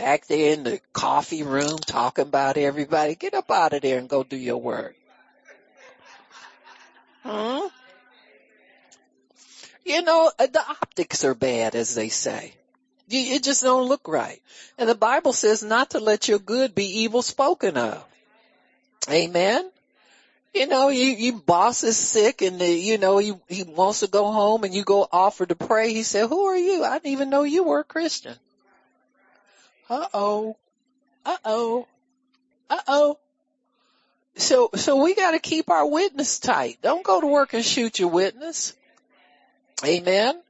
[0.00, 3.16] Back there in the coffee room talking about everybody.
[3.16, 4.96] Get up out of there and go do your work.
[7.22, 7.68] Huh?
[9.84, 12.54] You know, uh, the optics are bad as they say.
[13.08, 14.40] You, it just don't look right.
[14.78, 18.02] And the Bible says not to let your good be evil spoken of.
[19.10, 19.70] Amen.
[20.54, 24.06] You know, you, you boss is sick and the, you know, he, he wants to
[24.06, 25.92] go home and you go offer to pray.
[25.92, 26.84] He said, who are you?
[26.84, 28.36] I didn't even know you were a Christian.
[29.90, 30.56] Uh oh.
[31.26, 31.86] Uh oh.
[32.70, 33.18] Uh oh.
[34.36, 36.78] So, so we gotta keep our witness tight.
[36.80, 38.72] Don't go to work and shoot your witness.
[39.84, 40.40] Amen.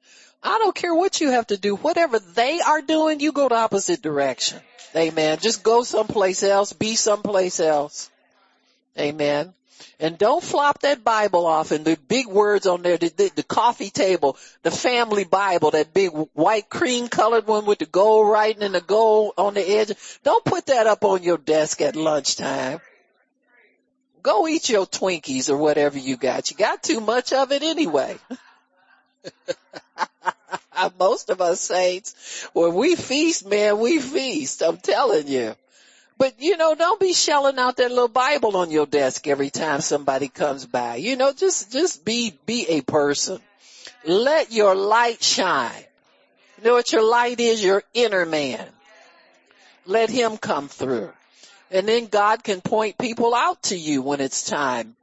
[0.42, 1.76] I don't care what you have to do.
[1.76, 4.60] Whatever they are doing, you go the opposite direction.
[4.94, 5.38] Amen.
[5.40, 6.72] Just go someplace else.
[6.72, 8.10] Be someplace else.
[8.98, 9.54] Amen.
[9.98, 13.42] And don't flop that Bible off and the big words on there, the, the, the,
[13.42, 18.62] coffee table, the family Bible, that big white cream colored one with the gold writing
[18.62, 19.92] and the gold on the edge.
[20.24, 22.80] Don't put that up on your desk at lunchtime.
[24.22, 26.50] Go eat your Twinkies or whatever you got.
[26.50, 28.16] You got too much of it anyway.
[30.98, 34.62] Most of us saints, when we feast, man, we feast.
[34.62, 35.54] I'm telling you.
[36.20, 39.80] But you know, don't be shelling out that little Bible on your desk every time
[39.80, 40.96] somebody comes by.
[40.96, 43.40] You know, just, just be, be a person.
[44.04, 45.82] Let your light shine.
[46.58, 47.64] You know what your light is?
[47.64, 48.66] Your inner man.
[49.86, 51.10] Let him come through.
[51.70, 54.96] And then God can point people out to you when it's time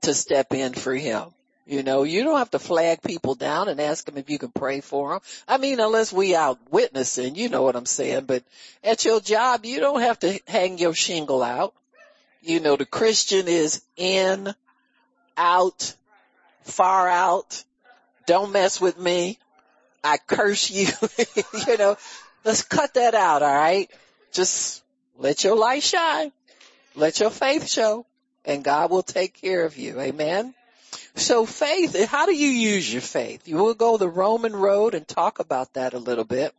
[0.00, 1.24] to step in for him.
[1.66, 4.50] You know, you don't have to flag people down and ask them if you can
[4.50, 5.20] pray for them.
[5.46, 8.42] I mean, unless we out witnessing, you know what I'm saying, but
[8.82, 11.72] at your job, you don't have to hang your shingle out.
[12.40, 14.52] You know, the Christian is in,
[15.36, 15.94] out,
[16.64, 17.62] far out.
[18.26, 19.38] Don't mess with me.
[20.02, 20.88] I curse you.
[21.68, 21.96] you know,
[22.44, 23.44] let's cut that out.
[23.44, 23.88] All right.
[24.32, 24.82] Just
[25.16, 26.32] let your light shine.
[26.96, 28.04] Let your faith show
[28.44, 30.00] and God will take care of you.
[30.00, 30.54] Amen.
[31.14, 33.46] So faith, how do you use your faith?
[33.46, 36.54] You will go the Roman road and talk about that a little bit.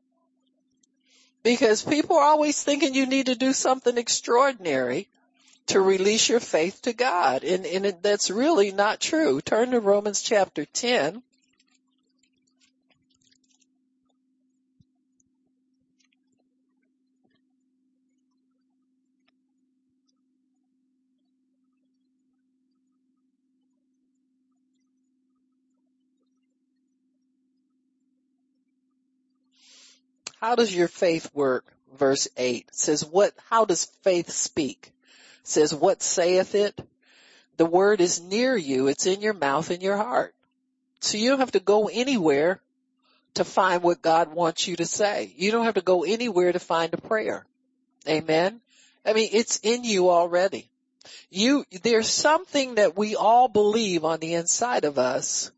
[1.42, 5.08] Because people are always thinking you need to do something extraordinary
[5.68, 7.44] to release your faith to God.
[7.44, 9.42] And, and it, that's really not true.
[9.42, 11.22] Turn to Romans chapter 10.
[30.44, 31.64] How does your faith work?
[31.98, 34.92] Verse 8 says what, how does faith speak?
[35.44, 36.78] says what saith it?
[37.56, 38.88] The word is near you.
[38.88, 40.36] It's in your mouth and your heart.
[41.00, 42.60] So you don't have to go anywhere
[43.36, 45.34] to find what God wants you to say.
[45.38, 47.46] You don't have to go anywhere to find a prayer.
[48.06, 48.60] Amen.
[49.06, 50.70] I mean, it's in you already.
[51.30, 55.52] You, there's something that we all believe on the inside of us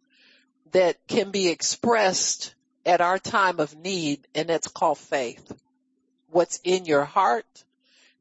[0.74, 2.55] that can be expressed
[2.86, 5.52] at our time of need, and that's called faith.
[6.30, 7.64] What's in your heart,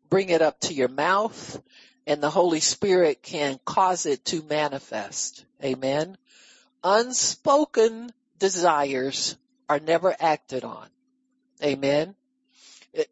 [0.09, 1.61] bring it up to your mouth,
[2.07, 5.45] and the Holy Spirit can cause it to manifest.
[5.63, 6.17] Amen.
[6.83, 9.37] Unspoken desires
[9.69, 10.87] are never acted on.
[11.63, 12.15] Amen.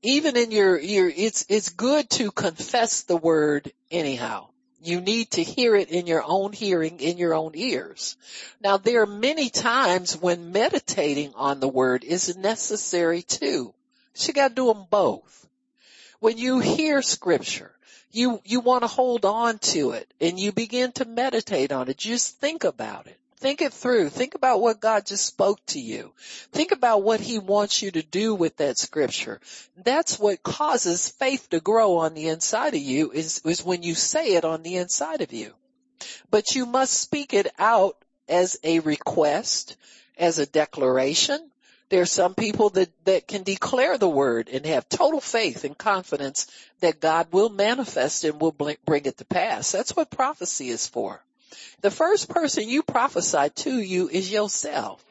[0.02, 4.48] Even in your, your, it's, it's good to confess the word anyhow.
[4.84, 8.16] You need to hear it in your own hearing, in your own ears.
[8.60, 13.74] Now there are many times when meditating on the word is necessary too.
[14.14, 15.46] So you gotta do them both.
[16.18, 17.72] When you hear scripture,
[18.10, 21.96] you, you want to hold on to it and you begin to meditate on it.
[21.96, 23.18] Just think about it.
[23.42, 24.08] Think it through.
[24.08, 26.12] Think about what God just spoke to you.
[26.52, 29.40] Think about what he wants you to do with that scripture.
[29.76, 33.96] That's what causes faith to grow on the inside of you is, is when you
[33.96, 35.54] say it on the inside of you.
[36.30, 37.96] But you must speak it out
[38.28, 39.76] as a request,
[40.16, 41.50] as a declaration.
[41.88, 45.76] There are some people that, that can declare the word and have total faith and
[45.76, 46.46] confidence
[46.78, 49.72] that God will manifest and will bring it to pass.
[49.72, 51.24] That's what prophecy is for.
[51.80, 55.04] The first person you prophesy to you is yourself.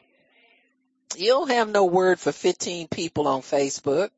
[1.16, 4.10] You don't have no word for 15 people on Facebook.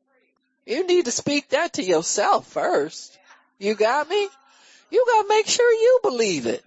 [0.65, 3.17] You need to speak that to yourself first.
[3.59, 4.27] You got me?
[4.89, 6.63] You gotta make sure you believe it.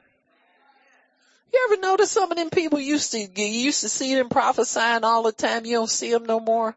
[1.52, 5.04] You ever notice some of them people used to, you used to see them prophesying
[5.04, 6.76] all the time, you don't see them no more?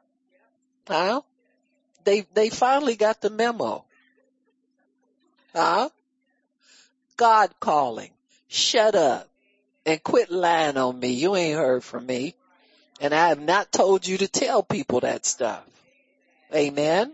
[0.88, 1.22] Huh?
[2.04, 3.84] They, they finally got the memo.
[5.54, 5.90] Huh?
[7.18, 8.12] God calling
[8.52, 9.30] shut up
[9.86, 11.14] and quit lying on me.
[11.14, 12.36] You ain't heard from me.
[13.00, 15.64] And I have not told you to tell people that stuff.
[16.54, 17.14] Amen.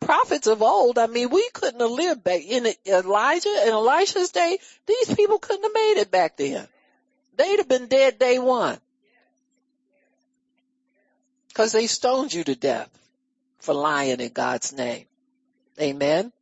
[0.00, 4.58] Prophets of old, I mean, we couldn't have lived back in Elijah and Elisha's day.
[4.86, 6.66] These people couldn't have made it back then.
[7.36, 8.78] They'd have been dead day one.
[11.54, 12.90] Cause they stoned you to death
[13.58, 15.06] for lying in God's name.
[15.80, 16.32] Amen.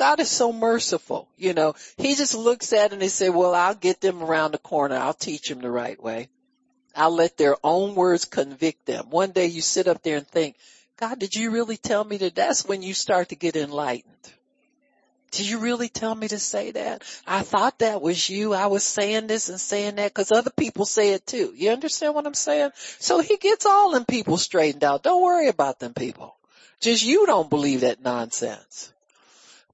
[0.00, 1.28] God is so merciful.
[1.36, 4.52] You know, he just looks at it and he said, well, I'll get them around
[4.52, 4.96] the corner.
[4.96, 6.30] I'll teach them the right way.
[6.96, 9.10] I'll let their own words convict them.
[9.10, 10.56] One day you sit up there and think,
[10.96, 12.34] God, did you really tell me that?
[12.34, 14.32] That's when you start to get enlightened.
[15.32, 17.02] Did you really tell me to say that?
[17.26, 18.54] I thought that was you.
[18.54, 21.52] I was saying this and saying that because other people say it too.
[21.54, 22.70] You understand what I'm saying?
[23.00, 25.02] So he gets all them people straightened out.
[25.02, 26.34] Don't worry about them people.
[26.80, 28.94] Just you don't believe that nonsense.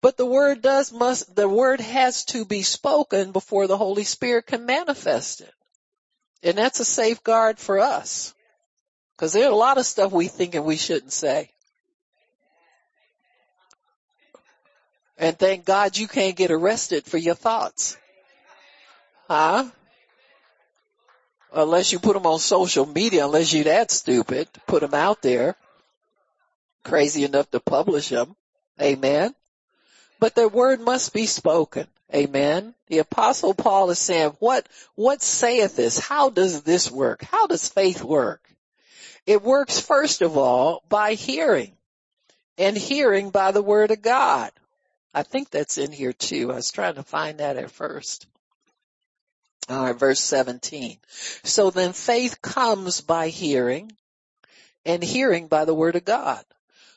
[0.07, 4.47] But the word does must, the word has to be spoken before the Holy Spirit
[4.47, 5.53] can manifest it.
[6.45, 8.33] And that's a safeguard for us.
[9.17, 11.51] Cause there's a lot of stuff we think and we shouldn't say.
[15.19, 17.97] And thank God you can't get arrested for your thoughts.
[19.27, 19.69] Huh?
[21.53, 25.21] Unless you put them on social media, unless you're that stupid, to put them out
[25.21, 25.57] there.
[26.85, 28.37] Crazy enough to publish them.
[28.81, 29.35] Amen.
[30.19, 31.87] But the word must be spoken.
[32.15, 32.75] Amen.
[32.87, 35.99] The apostle Paul is saying, what, what saith this?
[35.99, 37.23] How does this work?
[37.23, 38.43] How does faith work?
[39.27, 41.73] It works first of all by hearing
[42.57, 44.53] and hearing by the word of God.
[45.13, 46.53] I think that's in here too.
[46.53, 48.27] I was trying to find that at first.
[49.69, 50.99] All right, verse 17.
[51.43, 53.91] So then faith comes by hearing
[54.85, 56.45] and hearing by the word of God.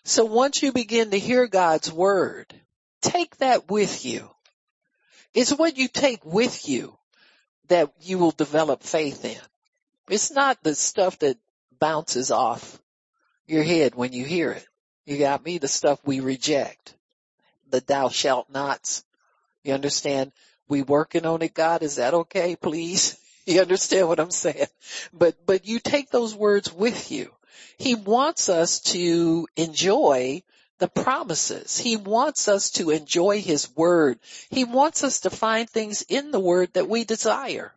[0.03, 2.53] So once you begin to hear God's word,
[3.01, 4.29] take that with you.
[5.33, 6.97] It's what you take with you
[7.67, 9.37] that you will develop faith in.
[10.09, 11.37] It's not the stuff that
[11.79, 12.79] bounces off
[13.47, 14.67] your head when you hear it.
[15.05, 15.57] You got me?
[15.57, 16.95] The stuff we reject.
[17.69, 19.03] The thou shalt nots.
[19.63, 20.31] You understand?
[20.67, 21.83] We working on it, God.
[21.83, 23.17] Is that okay, please?
[23.45, 24.67] You understand what I'm saying?
[25.11, 27.31] But, but you take those words with you.
[27.79, 30.43] He wants us to enjoy
[30.79, 31.77] the promises.
[31.77, 34.19] He wants us to enjoy His Word.
[34.49, 37.73] He wants us to find things in the Word that we desire.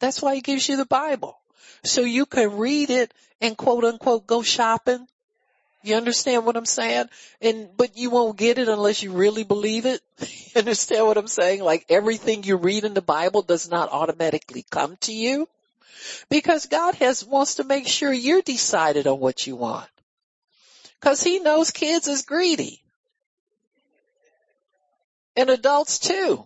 [0.00, 1.38] That's why He gives you the Bible.
[1.84, 5.06] So you can read it and quote unquote go shopping.
[5.82, 7.08] You understand what I'm saying?
[7.40, 10.00] And, but you won't get it unless you really believe it.
[10.56, 11.62] You understand what I'm saying?
[11.62, 15.46] Like everything you read in the Bible does not automatically come to you
[16.30, 19.86] because God has, wants to make sure you're decided on what you want.
[21.06, 22.82] Cause he knows kids is greedy.
[25.36, 26.44] And adults too.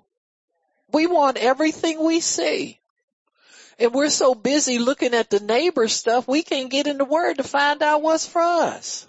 [0.92, 2.78] We want everything we see.
[3.78, 7.38] And we're so busy looking at the neighbor stuff, we can't get in the word
[7.38, 9.08] to find out what's for us.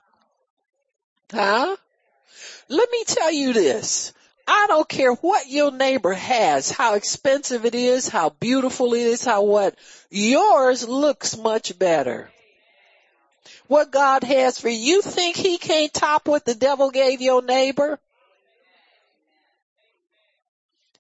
[1.34, 1.76] Huh?
[2.70, 4.14] Let me tell you this.
[4.48, 9.26] I don't care what your neighbor has, how expensive it is, how beautiful it is,
[9.26, 9.76] how what.
[10.10, 12.32] Yours looks much better.
[13.72, 17.42] What God has for you, you think he can't top what the devil gave your
[17.42, 18.02] neighbor?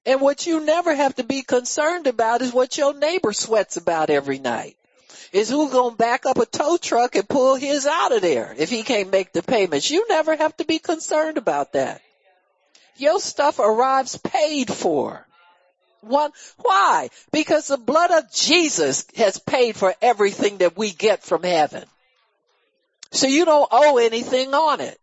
[0.05, 4.09] And what you never have to be concerned about is what your neighbor sweats about
[4.09, 4.77] every night.
[5.33, 8.69] Is who gonna back up a tow truck and pull his out of there if
[8.69, 9.91] he can't make the payments.
[9.91, 12.01] You never have to be concerned about that.
[12.95, 15.27] Your stuff arrives paid for.
[15.99, 17.09] One, why?
[17.33, 21.83] Because the blood of Jesus has paid for everything that we get from heaven.
[23.11, 24.97] So you don't owe anything on it.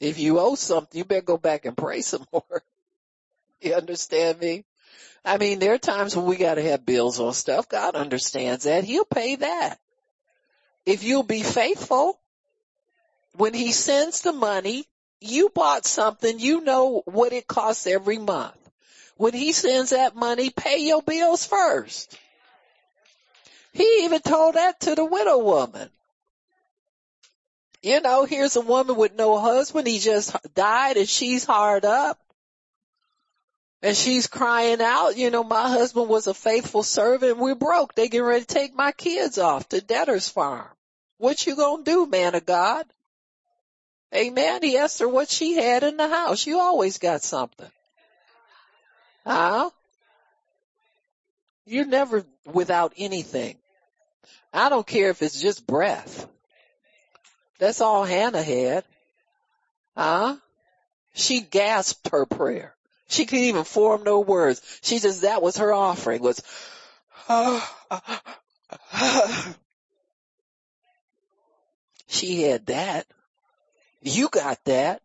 [0.00, 2.62] If you owe something, you better go back and pray some more.
[3.60, 4.64] you understand me?
[5.24, 7.68] I mean, there are times when we gotta have bills on stuff.
[7.68, 8.84] God understands that.
[8.84, 9.78] He'll pay that.
[10.84, 12.20] If you'll be faithful,
[13.36, 14.84] when he sends the money,
[15.20, 18.58] you bought something, you know what it costs every month.
[19.16, 22.18] When he sends that money, pay your bills first.
[23.74, 25.90] He even told that to the widow woman.
[27.82, 29.88] You know, here's a woman with no husband.
[29.88, 32.18] He just died and she's hard up.
[33.82, 37.36] And she's crying out, you know, my husband was a faithful servant.
[37.36, 37.94] We're broke.
[37.94, 40.68] They getting ready to take my kids off to debtor's farm.
[41.18, 42.86] What you gonna do, man of God?
[44.14, 44.62] Amen.
[44.62, 46.46] He asked her what she had in the house.
[46.46, 47.70] You always got something.
[49.26, 49.68] Huh?
[51.66, 53.56] You're never without anything.
[54.52, 56.28] I don't care if it's just breath.
[57.58, 58.84] That's all Hannah had.
[59.96, 60.36] Huh?
[61.14, 62.74] She gasped her prayer.
[63.08, 64.60] She couldn't even form no words.
[64.82, 66.42] She just, that was her offering was,
[72.06, 73.06] she had that.
[74.02, 75.00] You got that.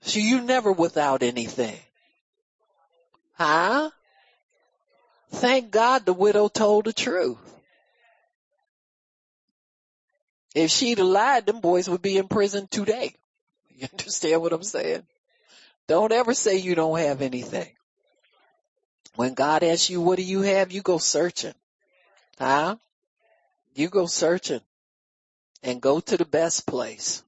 [0.00, 1.78] So you never without anything.
[3.34, 3.90] Huh?
[5.32, 7.53] Thank God the widow told the truth.
[10.54, 13.14] If she'd have lied, them boys would be in prison today.
[13.76, 15.02] You understand what I'm saying?
[15.88, 17.72] Don't ever say you don't have anything.
[19.16, 20.70] When God asks you, what do you have?
[20.70, 21.54] You go searching.
[22.38, 22.76] Huh?
[23.74, 24.60] You go searching
[25.64, 27.23] and go to the best place.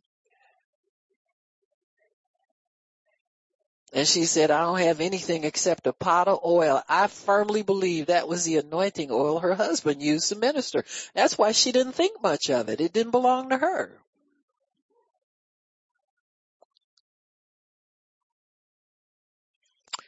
[3.97, 6.83] And she said, I don't have anything except a pot of oil.
[6.87, 10.85] I firmly believe that was the anointing oil her husband used to minister.
[11.15, 12.83] That's why she didn't think much of it.
[12.83, 13.99] It didn't belong to her.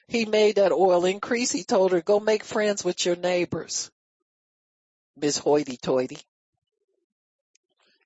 [0.07, 1.51] He made that oil increase.
[1.51, 3.91] He told her, go make friends with your neighbors.
[5.17, 6.19] Miss Hoity Toity.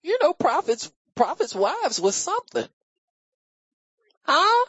[0.04, 2.68] You know, prophets, prophets wives was something.
[4.22, 4.66] Huh?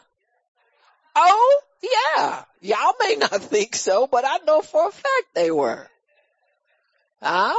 [1.16, 2.44] Oh, yeah.
[2.60, 5.86] Y'all may not think so, but I know for a fact they were.
[7.22, 7.54] Huh?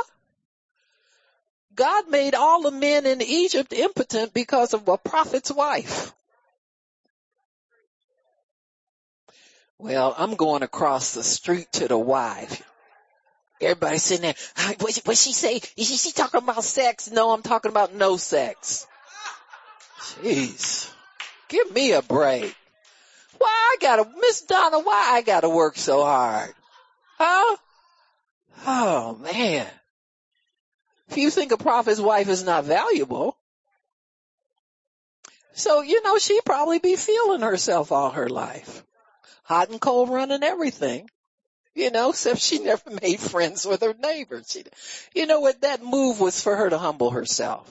[1.76, 6.14] God made all the men in Egypt impotent because of a prophet's wife.
[9.78, 12.64] Well, I'm going across the street to the wife.
[13.60, 14.76] Everybody sitting there.
[14.80, 15.56] What, what she say?
[15.56, 17.10] Is she, she talking about sex?
[17.12, 18.88] No, I'm talking about no sex.
[20.22, 20.92] Jeez.
[21.50, 22.56] Give me a break.
[23.46, 26.52] Why I gotta, Miss Donna, why I gotta work so hard?
[27.20, 27.58] Huh?
[28.66, 29.68] Oh man.
[31.10, 33.38] If you think a prophet's wife is not valuable,
[35.54, 38.84] so you know she probably be feeling herself all her life.
[39.44, 41.08] Hot and cold running everything.
[41.76, 44.50] You know, except she never made friends with her neighbors.
[44.50, 44.64] She,
[45.14, 45.62] you know what?
[45.62, 47.70] That move was for her to humble herself.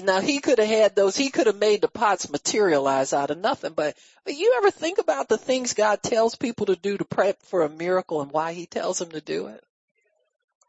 [0.00, 3.36] Now he could have had those, he could have made the pots materialize out of
[3.36, 7.04] nothing, but, but you ever think about the things God tells people to do to
[7.04, 9.62] prep for a miracle and why he tells them to do it?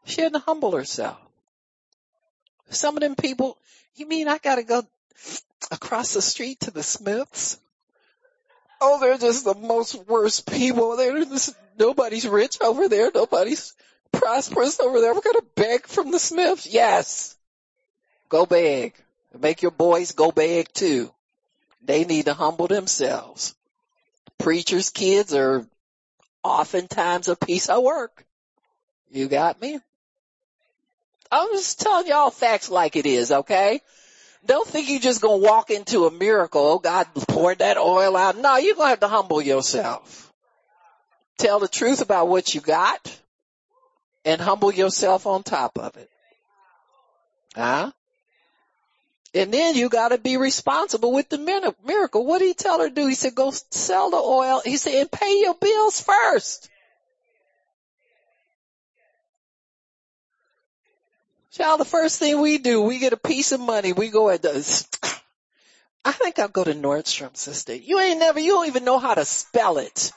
[0.04, 1.16] She had to humble herself.
[2.68, 3.56] Some of them people,
[3.94, 4.82] you mean I gotta go
[5.70, 7.58] across the street to the Smiths?
[8.80, 10.98] Oh, they're just the most worst people.
[10.98, 13.10] They're just, nobody's rich over there.
[13.14, 13.72] Nobody's
[14.12, 15.14] prosperous over there.
[15.14, 16.66] We're gonna beg from the Smiths.
[16.66, 17.36] Yes.
[18.28, 18.94] Go beg.
[19.38, 21.12] Make your boys go beg too.
[21.82, 23.54] They need to humble themselves.
[24.38, 25.66] Preachers' kids are
[26.42, 28.24] oftentimes a piece of work.
[29.10, 29.78] You got me?
[31.30, 33.80] I'm just telling y'all facts like it is, okay?
[34.46, 36.62] Don't think you're just gonna walk into a miracle.
[36.66, 38.36] Oh, God poured that oil out.
[38.36, 40.32] No, you're gonna have to humble yourself.
[41.38, 43.20] Tell the truth about what you got
[44.24, 46.10] and humble yourself on top of it.
[47.54, 47.90] Huh?
[49.34, 51.38] And then you gotta be responsible with the
[51.84, 52.24] miracle.
[52.24, 53.08] What did he tell her to do?
[53.08, 54.62] He said, go sell the oil.
[54.64, 56.70] He said, and pay your bills first.
[61.50, 64.42] Child, the first thing we do, we get a piece of money, we go at
[64.42, 64.50] the,
[66.04, 67.74] I think I'll go to Nordstrom, sister.
[67.74, 70.10] You ain't never, you don't even know how to spell it.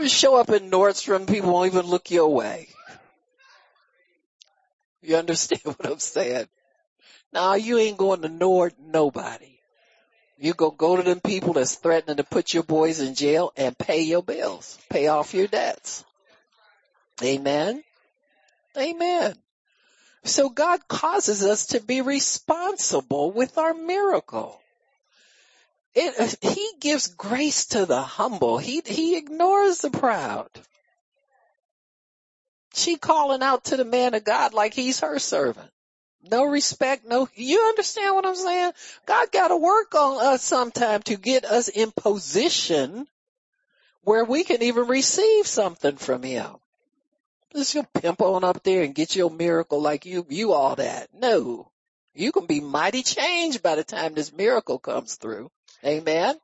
[0.00, 2.68] You show up in Nordstrom, people won't even look your way.
[5.00, 6.48] You understand what I'm saying?
[7.32, 9.58] Nah, you ain't going to Nord nobody.
[10.38, 13.76] You go go to them people that's threatening to put your boys in jail and
[13.76, 14.78] pay your bills.
[14.88, 16.04] Pay off your debts.
[17.22, 17.82] Amen.
[18.76, 19.34] Amen.
[20.24, 24.60] So God causes us to be responsible with our miracle.
[25.94, 28.58] It, he gives grace to the humble.
[28.58, 30.48] He, he ignores the proud.
[32.74, 35.70] She calling out to the man of God like he's her servant.
[36.30, 38.72] No respect, no, you understand what I'm saying?
[39.06, 43.06] God gotta work on us sometime to get us in position
[44.02, 46.56] where we can even receive something from Him.
[47.54, 51.08] Just you pimp on up there and get your miracle like you, you all that.
[51.14, 51.70] No.
[52.14, 55.50] You can be mighty changed by the time this miracle comes through.
[55.84, 56.36] Amen.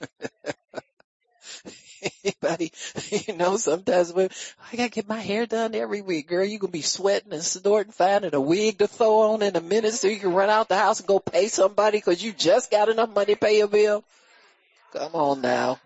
[2.24, 2.72] Anybody,
[3.10, 4.28] you know, sometimes when
[4.72, 7.92] I gotta get my hair done every week, girl, you can be sweating and snorting,
[7.92, 10.76] finding a wig to throw on in a minute so you can run out the
[10.76, 14.04] house and go pay somebody cause you just got enough money to pay a bill.
[14.92, 15.78] Come on now.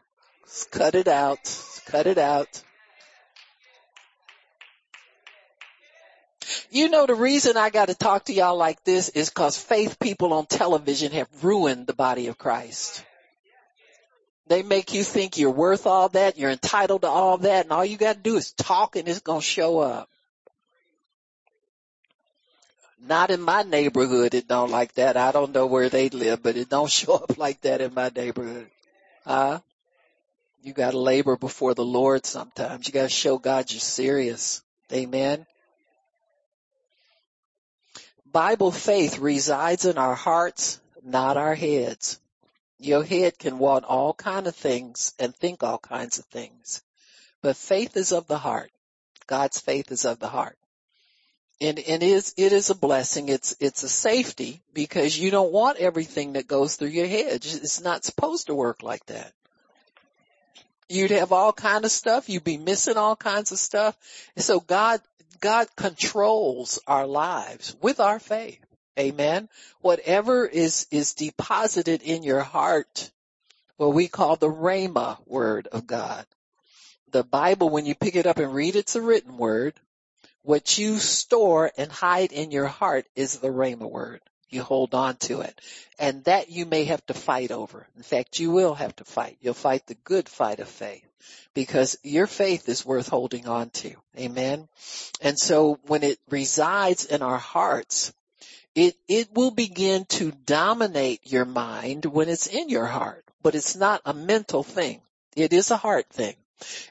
[0.44, 1.38] Just cut it out.
[1.86, 2.62] cut it out.
[6.70, 9.98] You know the reason I got to talk to y'all like this is cause faith
[9.98, 13.04] people on television have ruined the body of Christ.
[14.46, 17.84] They make you think you're worth all that, you're entitled to all that, and all
[17.84, 20.08] you gotta do is talk and it's gonna show up.
[23.04, 25.16] Not in my neighborhood, it don't like that.
[25.16, 28.10] I don't know where they live, but it don't show up like that in my
[28.14, 28.68] neighborhood.
[29.24, 29.60] Huh?
[30.62, 32.86] You gotta labor before the Lord sometimes.
[32.86, 34.62] You gotta show God you're serious.
[34.92, 35.46] Amen.
[38.30, 42.18] Bible faith resides in our hearts, not our heads.
[42.84, 46.82] Your head can want all kind of things and think all kinds of things.
[47.40, 48.70] But faith is of the heart.
[49.26, 50.58] God's faith is of the heart.
[51.60, 53.28] And, and it is, it is a blessing.
[53.28, 57.44] It's, it's a safety because you don't want everything that goes through your head.
[57.44, 59.32] It's not supposed to work like that.
[60.88, 62.28] You'd have all kind of stuff.
[62.28, 63.96] You'd be missing all kinds of stuff.
[64.34, 65.00] And so God,
[65.40, 68.61] God controls our lives with our faith.
[68.98, 69.48] Amen.
[69.80, 73.10] Whatever is, is deposited in your heart,
[73.76, 76.26] what we call the Rhema word of God.
[77.10, 79.74] The Bible, when you pick it up and read, it's a written word.
[80.42, 84.20] What you store and hide in your heart is the Rhema word.
[84.50, 85.58] You hold on to it.
[85.98, 87.86] And that you may have to fight over.
[87.96, 89.38] In fact, you will have to fight.
[89.40, 91.06] You'll fight the good fight of faith
[91.54, 93.94] because your faith is worth holding on to.
[94.18, 94.68] Amen.
[95.20, 98.12] And so when it resides in our hearts,
[98.74, 103.76] it, it will begin to dominate your mind when it's in your heart, but it's
[103.76, 105.00] not a mental thing.
[105.36, 106.36] It is a heart thing.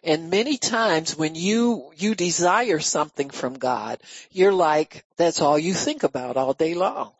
[0.04, 4.00] And many times when you, you desire something from God,
[4.32, 7.12] you're like, that's all you think about all day long.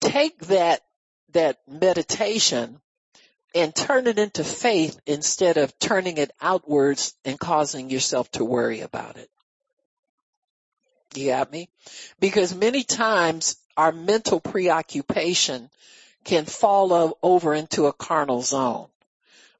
[0.00, 0.82] Take that,
[1.32, 2.80] that meditation
[3.54, 8.80] and turn it into faith instead of turning it outwards and causing yourself to worry
[8.80, 9.30] about it.
[11.14, 11.68] You got me?
[12.20, 15.70] Because many times our mental preoccupation
[16.24, 18.88] can fall over into a carnal zone.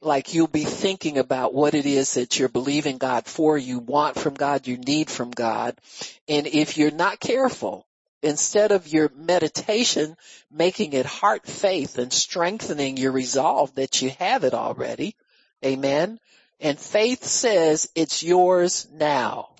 [0.01, 4.19] Like you'll be thinking about what it is that you're believing God for, you want
[4.19, 5.77] from God, you need from God.
[6.29, 7.87] And if you're not careful,
[8.21, 10.17] instead of your meditation
[10.51, 15.15] making it heart faith and strengthening your resolve that you have it already,
[15.65, 16.19] amen.
[16.61, 19.52] And faith says it's yours now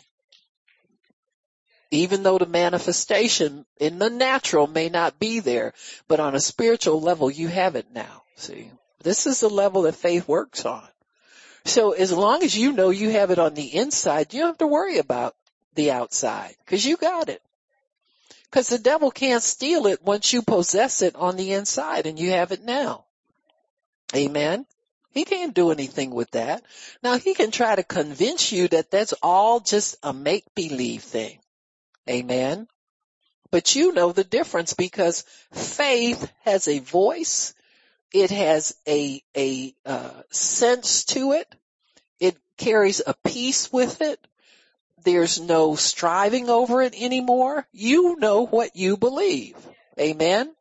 [1.93, 5.75] even though the manifestation in the natural may not be there,
[6.09, 8.23] but on a spiritual level, you have it now.
[8.37, 8.71] See,
[9.03, 10.89] this is the level that faith works on.
[11.67, 14.59] So as long as you know you have it on the inside, you don't have
[14.59, 15.37] to worry about
[15.75, 17.43] the outside because you got it.
[18.51, 22.31] Because the devil can't steal it once you possess it on the inside and you
[22.31, 23.05] have it now.
[24.17, 24.65] Amen.
[25.11, 26.65] He can't do anything with that.
[27.03, 31.39] Now he can try to convince you that that's all just a make believe thing.
[32.09, 32.67] Amen.
[33.51, 37.55] But you know the difference because faith has a voice.
[38.13, 41.55] It has a, a, uh, sense to it.
[42.19, 44.27] It carries a peace with it.
[45.05, 47.67] There's no striving over it anymore.
[47.73, 49.57] You know what you believe.
[49.99, 50.55] Amen.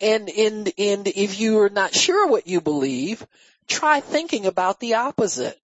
[0.00, 3.26] And in, in, if you are not sure what you believe,
[3.66, 5.58] try thinking about the opposite.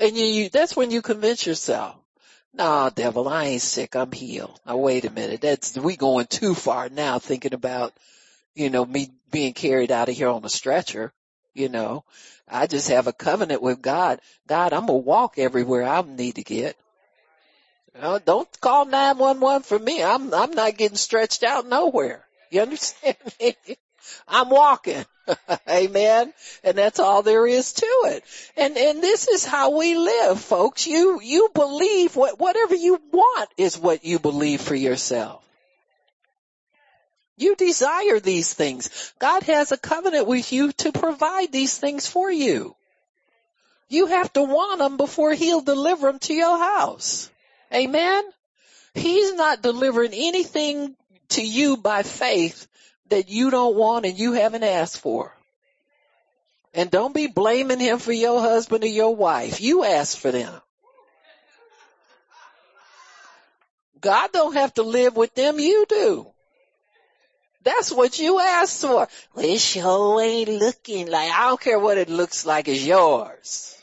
[0.00, 1.96] And you, that's when you convince yourself.
[2.56, 3.94] Nah, devil, I ain't sick.
[3.94, 4.58] I'm healed.
[4.66, 5.42] Now wait a minute.
[5.42, 7.92] That's, we going too far now thinking about,
[8.54, 11.12] you know, me being carried out of here on a stretcher.
[11.52, 12.04] You know,
[12.48, 14.20] I just have a covenant with God.
[14.46, 16.76] God, I'm gonna walk everywhere I need to get.
[17.94, 20.02] You know, don't call 911 for me.
[20.02, 22.24] I'm, I'm not getting stretched out nowhere.
[22.50, 23.54] You understand me?
[24.28, 25.04] I'm walking.
[25.68, 26.32] Amen.
[26.62, 28.24] And that's all there is to it.
[28.56, 30.86] And, and this is how we live, folks.
[30.86, 35.42] You, you believe what, whatever you want is what you believe for yourself.
[37.36, 39.12] You desire these things.
[39.18, 42.74] God has a covenant with you to provide these things for you.
[43.88, 47.30] You have to want them before he'll deliver them to your house.
[47.72, 48.24] Amen.
[48.94, 50.96] He's not delivering anything
[51.30, 52.66] to you by faith
[53.08, 55.36] that you don't want and you haven't asked for.
[56.74, 59.60] And don't be blaming him for your husband or your wife.
[59.60, 60.52] You asked for them.
[64.00, 66.26] God don't have to live with them, you do.
[67.64, 69.08] That's what you asked for.
[69.34, 73.76] Well, it sure ain't looking like, I don't care what it looks like, it's yours.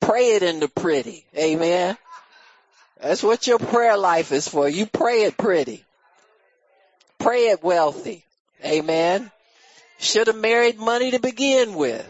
[0.00, 1.24] Pray it in the pretty.
[1.36, 1.96] Amen.
[3.00, 4.68] That's what your prayer life is for.
[4.68, 5.84] You pray it pretty.
[7.24, 8.22] Pray it wealthy.
[8.62, 9.30] Amen.
[9.98, 12.06] Should have married money to begin with.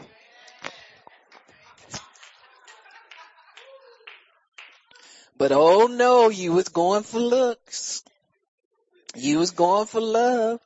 [5.38, 8.02] But oh no, you was going for looks.
[9.14, 10.58] You was going for love.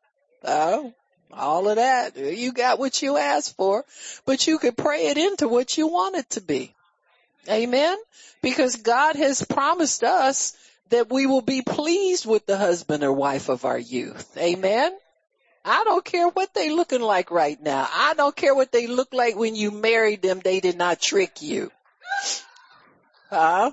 [0.43, 0.95] Oh,
[1.31, 2.17] all of that.
[2.17, 3.85] You got what you asked for,
[4.25, 6.75] but you could pray it into what you want it to be.
[7.51, 7.99] Amen?
[8.41, 10.57] Because God has promised us
[10.91, 14.37] that we will be pleased with the husband or wife of our youth.
[14.37, 14.97] Amen?
[15.65, 17.87] I don't care what they looking like right now.
[17.93, 20.41] I don't care what they look like when you married them.
[20.41, 21.71] They did not trick you.
[23.29, 23.73] Huh?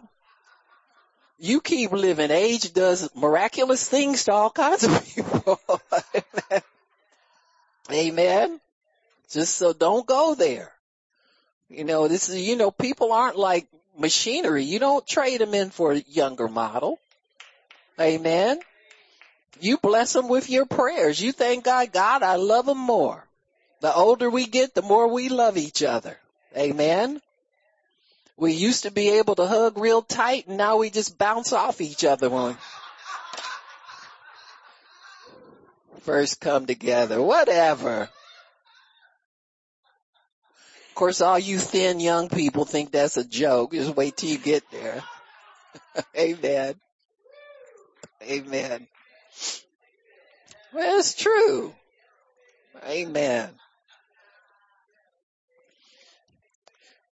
[1.38, 2.32] You keep living.
[2.32, 5.60] Age does miraculous things to all kinds of people.
[7.92, 8.60] Amen.
[9.30, 10.72] Just so don't go there.
[11.70, 14.64] You know, this is, you know, people aren't like machinery.
[14.64, 17.00] You don't trade them in for a younger model.
[18.00, 18.60] Amen.
[19.60, 21.22] You bless them with your prayers.
[21.22, 23.26] You thank God, God, I love them more.
[23.82, 26.18] The older we get, the more we love each other.
[26.58, 27.22] Amen.
[28.38, 31.80] We used to be able to hug real tight and now we just bounce off
[31.80, 32.58] each other when
[36.02, 37.22] first come together.
[37.22, 38.10] Whatever.
[40.90, 43.74] Of course, all you thin young people think that's a joke.
[43.74, 45.04] Just wait till you get there.
[46.18, 46.76] Amen.
[48.26, 48.88] Amen.
[50.74, 51.74] Well, it's true.
[52.88, 53.50] Amen.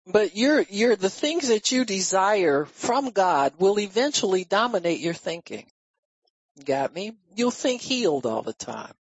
[0.05, 5.65] But you're, you're, the things that you desire from God will eventually dominate your thinking.
[6.65, 7.13] Got me?
[7.35, 8.93] You'll think healed all the time.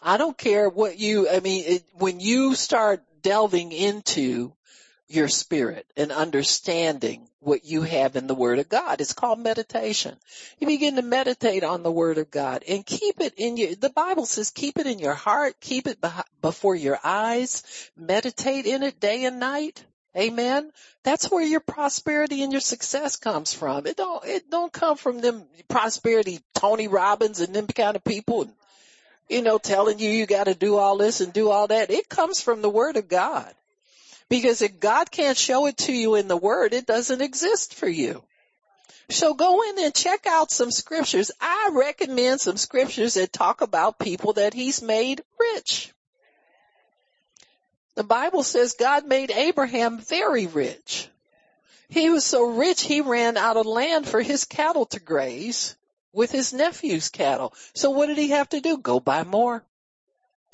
[0.00, 4.52] I don't care what you, I mean, it, when you start delving into
[5.08, 9.00] your spirit and understanding what you have in the Word of God.
[9.00, 10.16] It's called meditation.
[10.58, 13.90] You begin to meditate on the Word of God and keep it in your, the
[13.90, 15.98] Bible says keep it in your heart, keep it
[16.42, 19.82] before your eyes, meditate in it day and night.
[20.16, 20.70] Amen.
[21.04, 23.86] That's where your prosperity and your success comes from.
[23.86, 28.50] It don't, it don't come from them prosperity, Tony Robbins and them kind of people,
[29.28, 31.90] you know, telling you you gotta do all this and do all that.
[31.90, 33.54] It comes from the Word of God.
[34.28, 37.88] Because if God can't show it to you in the Word, it doesn't exist for
[37.88, 38.22] you.
[39.10, 41.30] So go in and check out some scriptures.
[41.40, 45.92] I recommend some scriptures that talk about people that He's made rich.
[47.94, 51.08] The Bible says God made Abraham very rich.
[51.88, 55.74] He was so rich he ran out of land for his cattle to graze
[56.12, 57.54] with his nephew's cattle.
[57.74, 58.76] So what did he have to do?
[58.76, 59.64] Go buy more.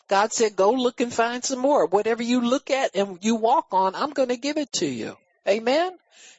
[0.09, 1.87] God said, go look and find some more.
[1.87, 5.17] Whatever you look at and you walk on, I'm going to give it to you.
[5.49, 5.93] Amen.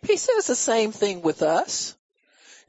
[0.03, 1.95] He says the same thing with us.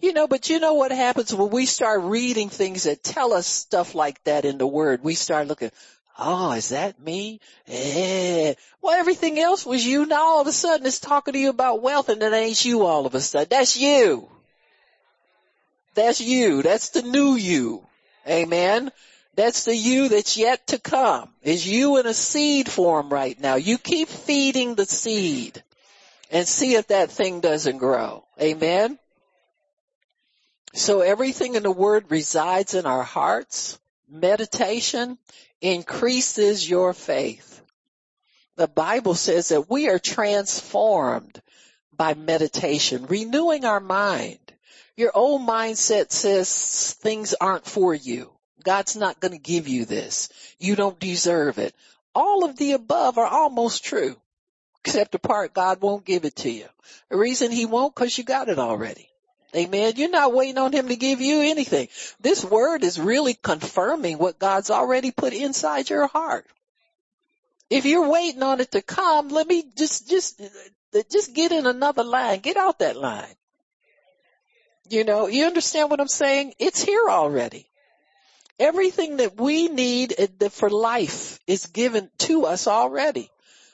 [0.00, 3.46] You know, but you know what happens when we start reading things that tell us
[3.46, 5.02] stuff like that in the word?
[5.02, 5.70] We start looking,
[6.18, 7.40] Oh, is that me?
[7.66, 8.54] Eh.
[8.80, 10.06] Well, everything else was you.
[10.06, 12.86] Now all of a sudden it's talking to you about wealth and it ain't you
[12.86, 13.48] all of a sudden.
[13.50, 14.28] That's you.
[15.94, 16.62] That's you.
[16.62, 17.86] That's the new you.
[18.26, 18.92] Amen.
[19.36, 21.28] That's the you that's yet to come.
[21.42, 23.56] Is you in a seed form right now.
[23.56, 25.62] You keep feeding the seed
[26.30, 28.24] and see if that thing doesn't grow.
[28.40, 28.98] Amen.
[30.72, 33.78] So everything in the word resides in our hearts.
[34.08, 35.18] Meditation
[35.60, 37.60] increases your faith.
[38.56, 41.42] The Bible says that we are transformed
[41.94, 44.38] by meditation, renewing our mind.
[44.96, 48.35] Your old mindset says things aren't for you.
[48.66, 50.28] God's not going to give you this.
[50.58, 51.72] You don't deserve it.
[52.16, 54.16] All of the above are almost true,
[54.84, 56.66] except the part God won't give it to you.
[57.08, 59.08] The reason he won't, cause you got it already.
[59.54, 59.92] Amen.
[59.94, 61.86] You're not waiting on him to give you anything.
[62.18, 66.44] This word is really confirming what God's already put inside your heart.
[67.70, 71.66] If you're waiting on it to come, let me just, just, uh, just get in
[71.66, 72.40] another line.
[72.40, 73.36] Get out that line.
[74.88, 76.54] You know, you understand what I'm saying?
[76.58, 77.68] It's here already.
[78.58, 80.14] Everything that we need
[80.50, 83.30] for life is given to us already.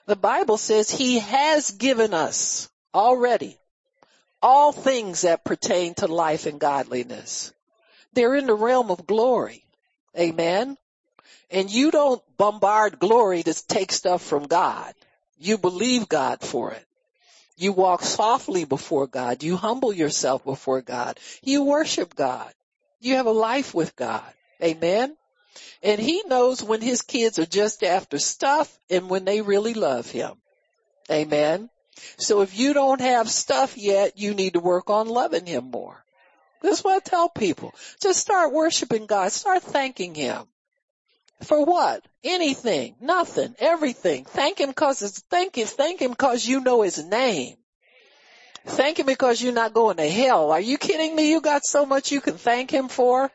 [0.07, 3.59] The Bible says he has given us already
[4.43, 7.53] all things that pertain to life and godliness.
[8.13, 9.65] They're in the realm of glory.
[10.19, 10.77] Amen.
[11.51, 14.95] And you don't bombard glory to take stuff from God.
[15.39, 16.85] You believe God for it.
[17.57, 19.43] You walk softly before God.
[19.43, 21.19] You humble yourself before God.
[21.43, 22.53] You worship God.
[23.01, 24.33] You have a life with God.
[24.63, 25.17] Amen.
[25.83, 30.11] And he knows when his kids are just after stuff and when they really love
[30.11, 30.33] him.
[31.11, 31.69] Amen.
[32.17, 36.03] So if you don't have stuff yet, you need to work on loving him more.
[36.63, 37.75] That's what I tell people.
[38.01, 39.33] Just start worshiping God.
[39.33, 40.47] Start thanking him.
[41.43, 42.07] For what?
[42.23, 44.25] Anything, nothing, everything.
[44.25, 47.57] Thank him cause it's, thank him, thank him cause you know his name.
[48.65, 50.53] Thank him because you're not going to hell.
[50.53, 51.31] Are you kidding me?
[51.31, 53.29] You got so much you can thank him for?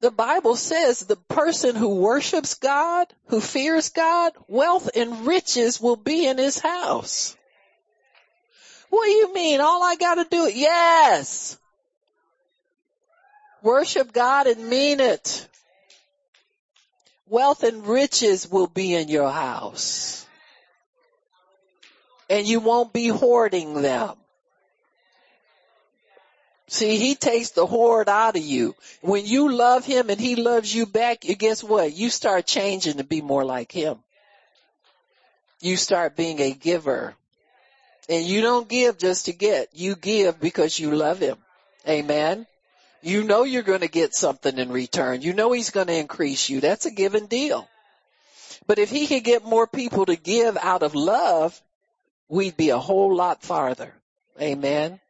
[0.00, 5.96] The Bible says the person who worships God, who fears God, wealth and riches will
[5.96, 7.36] be in his house.
[8.88, 9.60] What do you mean?
[9.60, 10.54] All I gotta do it?
[10.54, 11.58] Yes.
[13.62, 15.46] Worship God and mean it.
[17.26, 20.26] Wealth and riches will be in your house.
[22.30, 24.16] And you won't be hoarding them.
[26.70, 28.76] See, he takes the hoard out of you.
[29.00, 31.92] When you love him and he loves you back, guess what?
[31.92, 33.98] You start changing to be more like him.
[35.60, 37.16] You start being a giver.
[38.08, 39.70] And you don't give just to get.
[39.72, 41.38] You give because you love him.
[41.88, 42.46] Amen.
[43.02, 45.22] You know you're going to get something in return.
[45.22, 46.60] You know he's going to increase you.
[46.60, 47.68] That's a given deal.
[48.68, 51.60] But if he could get more people to give out of love,
[52.28, 53.92] we'd be a whole lot farther.
[54.40, 55.00] Amen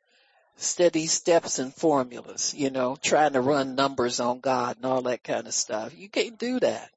[0.61, 5.25] steady steps and formulas, you know, trying to run numbers on God and all that
[5.25, 5.97] kind of stuff.
[5.97, 6.91] You can't do that.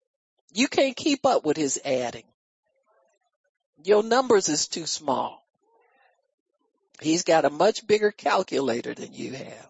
[0.53, 2.25] You can't keep up with his adding.
[3.83, 5.43] Your numbers is too small.
[7.01, 9.69] He's got a much bigger calculator than you have.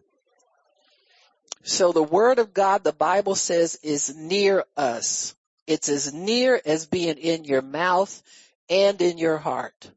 [1.63, 5.35] So the word of God, the Bible says, is near us.
[5.65, 8.21] It's as near as being in your mouth
[8.69, 9.89] and in your heart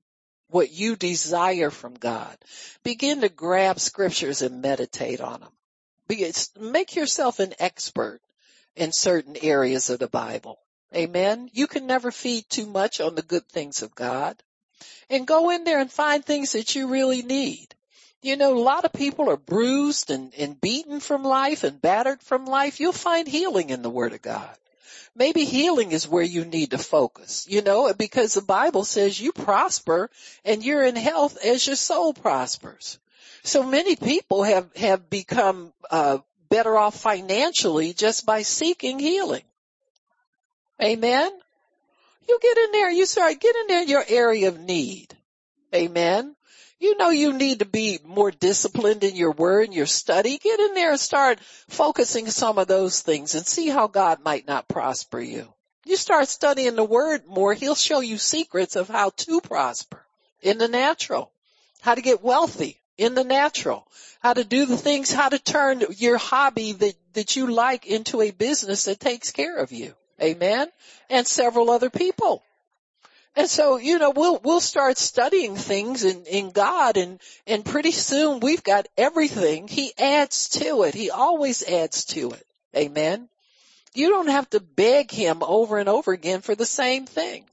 [0.48, 2.36] what you desire from God.
[2.82, 5.52] Begin to grab scriptures and meditate on them.
[6.08, 8.20] Be, make yourself an expert
[8.76, 10.58] in certain areas of the Bible.
[10.94, 11.50] Amen.
[11.52, 14.40] You can never feed too much on the good things of God.
[15.10, 17.68] And go in there and find things that you really need.
[18.22, 22.22] You know, a lot of people are bruised and, and beaten from life and battered
[22.22, 22.80] from life.
[22.80, 24.56] You'll find healing in the Word of God
[25.16, 29.32] maybe healing is where you need to focus, you know, because the Bible says you
[29.32, 30.10] prosper
[30.44, 32.98] and you're in health as your soul prospers.
[33.42, 39.42] So many people have, have become, uh, better off financially just by seeking healing.
[40.80, 41.32] Amen.
[42.28, 45.16] You get in there, you start, get in there your area of need.
[45.74, 46.35] Amen
[46.78, 50.38] you know you need to be more disciplined in your word and your study.
[50.38, 54.46] Get in there and start focusing some of those things and see how God might
[54.46, 55.52] not prosper you.
[55.84, 60.04] You start studying the word more, he'll show you secrets of how to prosper
[60.42, 61.30] in the natural,
[61.80, 63.86] how to get wealthy in the natural,
[64.20, 68.20] how to do the things, how to turn your hobby that, that you like into
[68.20, 69.94] a business that takes care of you.
[70.20, 70.68] Amen.
[71.10, 72.42] And several other people.
[73.36, 77.90] And so, you know, we'll, we'll start studying things in, in God and, and pretty
[77.90, 79.68] soon we've got everything.
[79.68, 80.94] He adds to it.
[80.94, 82.46] He always adds to it.
[82.74, 83.28] Amen.
[83.92, 87.44] You don't have to beg him over and over again for the same thing.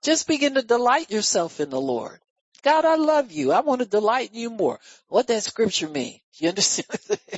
[0.00, 2.20] Just begin to delight yourself in the Lord.
[2.62, 3.52] God, I love you.
[3.52, 4.78] I want to delight in you more.
[5.08, 6.20] What that scripture mean?
[6.36, 6.88] You understand?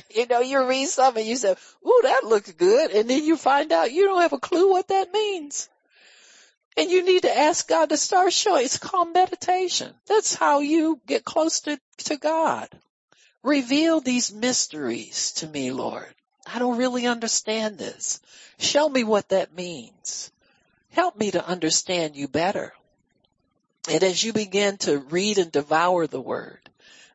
[0.09, 1.51] you know, you read something, you say,
[1.85, 2.89] ooh, that looks good.
[2.89, 5.69] And then you find out you don't have a clue what that means.
[6.77, 8.63] And you need to ask God to start showing.
[8.63, 9.91] It's called meditation.
[10.05, 12.69] That's how you get close to, to God.
[13.41, 16.13] Reveal these mysteries to me, Lord.
[16.45, 18.21] I don't really understand this.
[18.59, 20.31] Show me what that means.
[20.91, 22.73] Help me to understand you better.
[23.89, 26.59] And as you begin to read and devour the word,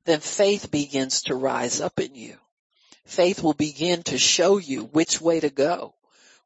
[0.04, 2.36] then faith begins to rise up in you.
[3.04, 5.94] Faith will begin to show you which way to go,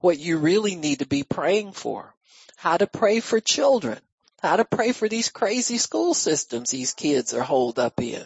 [0.00, 2.12] what you really need to be praying for
[2.56, 3.98] how to pray for children,
[4.42, 8.24] how to pray for these crazy school systems these kids are holed up in.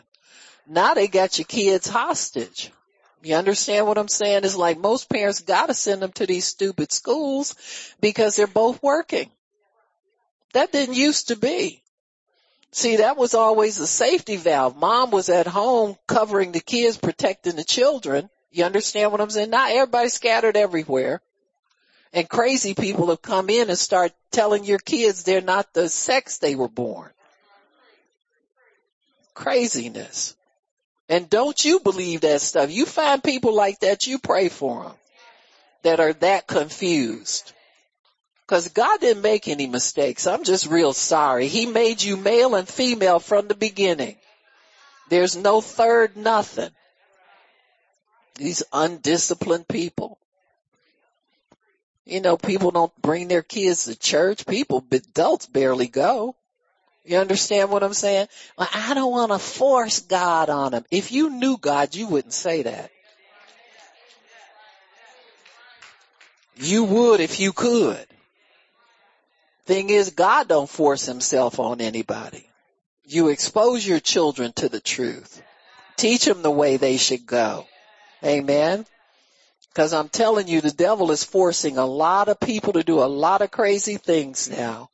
[0.66, 2.70] Now they got your kids hostage.
[3.22, 4.44] You understand what I'm saying?
[4.44, 7.54] It's like most parents gotta send them to these stupid schools
[8.00, 9.30] because they're both working.
[10.54, 11.82] That didn't used to be.
[12.72, 14.76] See, that was always a safety valve.
[14.76, 18.30] Mom was at home covering the kids, protecting the children.
[18.52, 19.50] You understand what I'm saying?
[19.50, 21.20] Now everybody's scattered everywhere.
[22.12, 26.38] And crazy people have come in and start telling your kids they're not the sex
[26.38, 27.10] they were born.
[29.34, 30.36] Craziness.
[31.08, 32.70] And don't you believe that stuff.
[32.70, 34.92] You find people like that, you pray for them
[35.82, 37.52] that are that confused.
[38.46, 40.26] Cause God didn't make any mistakes.
[40.26, 41.46] I'm just real sorry.
[41.46, 44.16] He made you male and female from the beginning.
[45.08, 46.70] There's no third nothing.
[48.36, 50.19] These undisciplined people.
[52.10, 54.44] You know, people don't bring their kids to church.
[54.44, 56.34] People, adults barely go.
[57.04, 58.26] You understand what I'm saying?
[58.58, 60.84] Well, I don't want to force God on them.
[60.90, 62.90] If you knew God, you wouldn't say that.
[66.56, 68.04] You would if you could.
[69.66, 72.44] Thing is, God don't force himself on anybody.
[73.04, 75.40] You expose your children to the truth.
[75.96, 77.66] Teach them the way they should go.
[78.24, 78.84] Amen.
[79.74, 83.06] Cause I'm telling you, the devil is forcing a lot of people to do a
[83.06, 84.90] lot of crazy things now.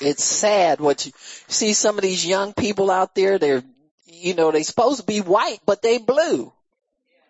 [0.00, 1.12] It's sad what you
[1.46, 3.62] see some of these young people out there, they're,
[4.06, 6.52] you know, they're supposed to be white, but they blue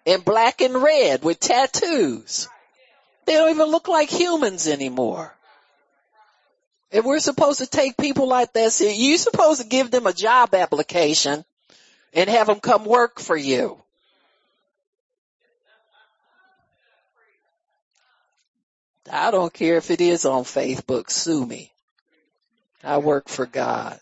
[0.06, 2.48] and black and red with tattoos.
[3.26, 5.34] They don't even look like humans anymore.
[6.92, 10.54] And we're supposed to take people like that, you're supposed to give them a job
[10.54, 11.44] application
[12.12, 13.83] and have them come work for you.
[19.10, 21.72] I don't care if it is on Facebook, sue me.
[22.82, 23.98] I work for God.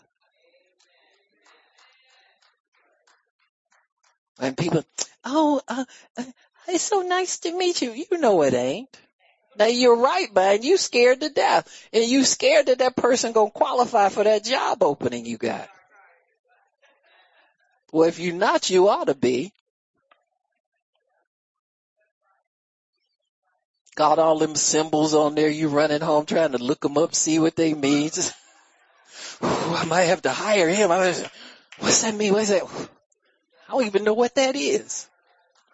[4.39, 4.83] And people,
[5.23, 5.85] oh, uh,
[6.17, 6.23] uh,
[6.67, 7.91] it's so nice to meet you.
[7.91, 8.89] You know it ain't.
[9.57, 10.63] Now you're right, man.
[10.63, 11.69] You scared to death.
[11.93, 15.69] And you scared that that person gonna qualify for that job opening you got.
[17.91, 19.53] Well, if you're not, you ought to be.
[23.95, 25.49] Got all them symbols on there.
[25.49, 28.09] You running home trying to look them up, see what they mean.
[28.09, 28.33] Just,
[29.41, 30.89] I might have to hire him.
[30.89, 32.33] what's that mean?
[32.33, 32.63] What's that?
[33.67, 35.07] I don't even know what that is.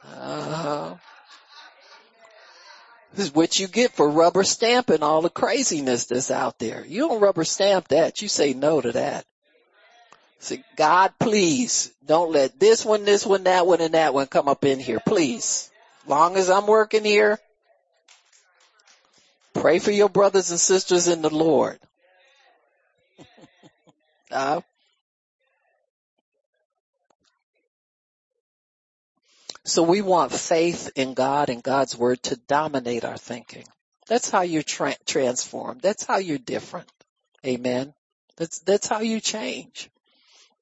[0.05, 0.95] Uh,
[3.13, 6.85] this is what you get for rubber stamping all the craziness that's out there.
[6.85, 8.21] You don't rubber stamp that.
[8.21, 9.25] You say no to that.
[10.39, 14.47] Say, God, please don't let this one, this one, that one, and that one come
[14.47, 15.01] up in here.
[15.05, 15.69] Please.
[16.07, 17.39] Long as I'm working here,
[19.61, 21.79] pray for your brothers and sisters in the Lord.
[24.31, 24.61] uh,
[29.69, 33.65] So we want faith in God and God's word to dominate our thinking.
[34.07, 35.81] That's how you're tra- transformed.
[35.81, 36.89] That's how you're different.
[37.45, 37.93] Amen.
[38.37, 39.91] That's, that's how you change.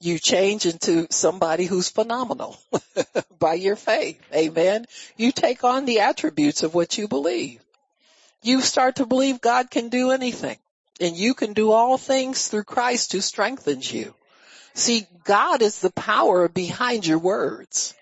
[0.01, 2.57] You change into somebody who's phenomenal
[3.39, 4.21] by your faith.
[4.33, 4.85] Amen.
[5.15, 7.61] You take on the attributes of what you believe.
[8.47, 10.57] You start to believe God can do anything
[11.01, 14.15] and you can do all things through Christ who strengthens you.
[14.73, 17.93] See, God is the power behind your words.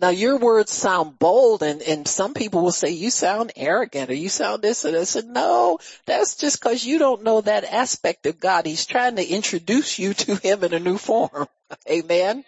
[0.00, 4.14] Now your words sound bold and, and some people will say you sound arrogant or
[4.14, 5.14] you sound this and this.
[5.14, 8.64] And no, that's just cause you don't know that aspect of God.
[8.64, 11.48] He's trying to introduce you to him in a new form.
[11.90, 12.46] Amen.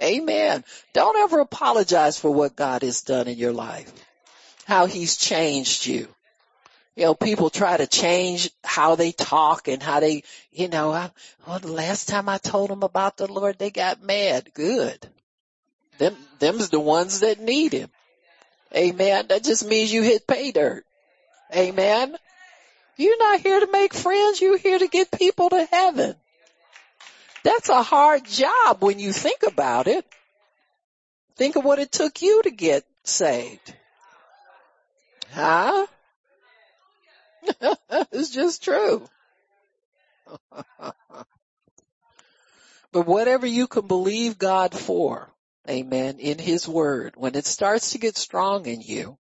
[0.00, 0.64] Amen.
[0.94, 3.92] Don't ever apologize for what God has done in your life.
[4.64, 6.08] How he's changed you.
[6.94, 11.10] You know, people try to change how they talk and how they, you know, I,
[11.46, 14.52] well, the last time I told them about the Lord, they got mad.
[14.52, 15.08] Good.
[15.98, 17.88] Them, them's the ones that need him.
[18.74, 19.26] Amen.
[19.28, 20.84] That just means you hit pay dirt.
[21.54, 22.14] Amen.
[22.96, 24.40] You're not here to make friends.
[24.40, 26.14] You're here to get people to heaven.
[27.42, 30.04] That's a hard job when you think about it.
[31.36, 33.74] Think of what it took you to get saved.
[35.32, 35.86] Huh?
[38.12, 39.06] it's just true.
[42.92, 45.32] but whatever you can believe God for,
[45.68, 46.18] Amen.
[46.18, 47.14] In his word.
[47.16, 49.16] When it starts to get strong in you,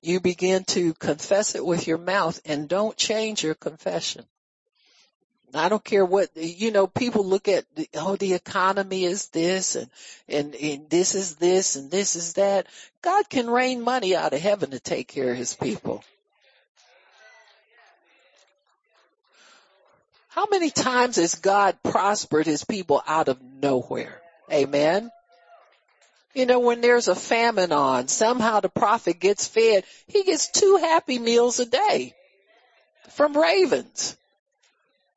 [0.00, 4.24] you begin to confess it with your mouth and don't change your confession.
[5.54, 9.90] I don't care what, you know, people look at, oh, the economy is this and,
[10.26, 12.68] and, and this is this and this is that.
[13.02, 16.04] God can rain money out of heaven to take care of his people.
[20.34, 24.22] How many times has God prospered his people out of nowhere?
[24.50, 25.10] Amen.
[26.32, 29.84] You know, when there's a famine on, somehow the prophet gets fed.
[30.06, 32.14] He gets two happy meals a day
[33.10, 34.16] from ravens.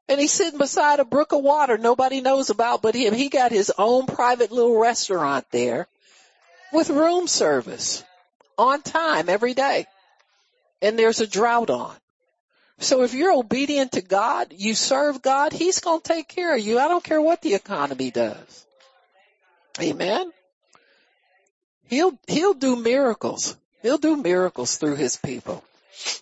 [0.09, 3.13] And he's sitting beside a brook of water nobody knows about but him.
[3.13, 5.87] He got his own private little restaurant there
[6.73, 8.03] with room service
[8.57, 9.85] on time every day.
[10.81, 11.95] And there's a drought on.
[12.79, 16.61] So if you're obedient to God, you serve God, He's going to take care of
[16.61, 16.79] you.
[16.79, 18.65] I don't care what the economy does.
[19.79, 20.31] Amen.
[21.87, 23.55] He'll, he'll do miracles.
[23.81, 25.63] He'll do miracles through his people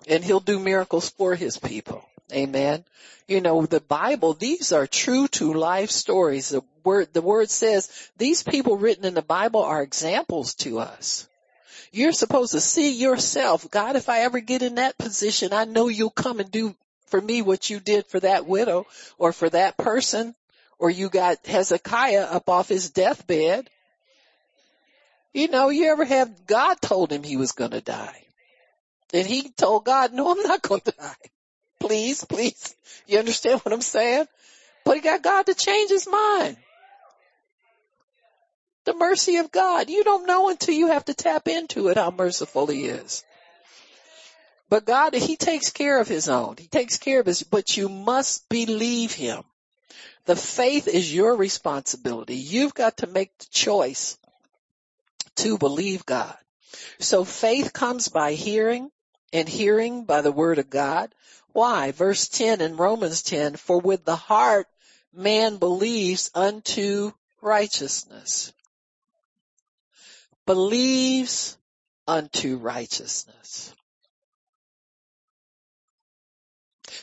[0.07, 2.03] and he'll do miracles for his people.
[2.31, 2.83] Amen.
[3.27, 6.49] You know, the Bible, these are true to life stories.
[6.49, 11.27] The word, the word says these people written in the Bible are examples to us.
[11.93, 13.69] You're supposed to see yourself.
[13.71, 16.75] God, if I ever get in that position, I know you'll come and do
[17.07, 18.87] for me what you did for that widow
[19.17, 20.35] or for that person
[20.79, 23.69] or you got Hezekiah up off his deathbed
[25.33, 28.23] you know, you ever have God told him he was going to die.
[29.13, 31.15] And he told God, no, I'm not going to die.
[31.79, 32.75] Please, please.
[33.07, 34.25] You understand what I'm saying?
[34.85, 36.57] But he got God to change his mind.
[38.85, 39.89] The mercy of God.
[39.89, 43.23] You don't know until you have to tap into it how merciful he is.
[44.69, 46.55] But God, he takes care of his own.
[46.57, 49.43] He takes care of his, but you must believe him.
[50.25, 52.35] The faith is your responsibility.
[52.35, 54.17] You've got to make the choice
[55.35, 56.37] to believe God.
[56.99, 58.89] So faith comes by hearing
[59.31, 61.13] and hearing by the word of God.
[61.51, 61.91] Why?
[61.91, 64.67] Verse 10 in Romans 10, for with the heart
[65.13, 67.11] man believes unto
[67.41, 68.53] righteousness.
[70.45, 71.57] Believes
[72.07, 73.73] unto righteousness.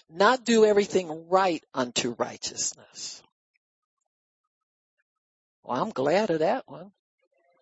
[0.08, 3.22] Not do everything right unto righteousness.
[5.64, 6.92] Well, I'm glad of that one.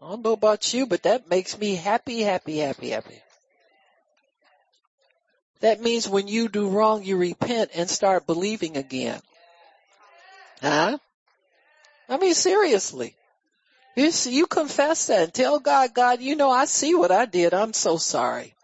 [0.00, 3.20] I don't know about you, but that makes me happy, happy, happy, happy.
[5.60, 9.20] That means when you do wrong, you repent and start believing again.
[10.62, 10.98] Huh?
[12.08, 13.16] I mean, seriously.
[13.98, 17.52] You, you confess that and tell God, God, you know, I see what I did.
[17.52, 18.54] I'm so sorry.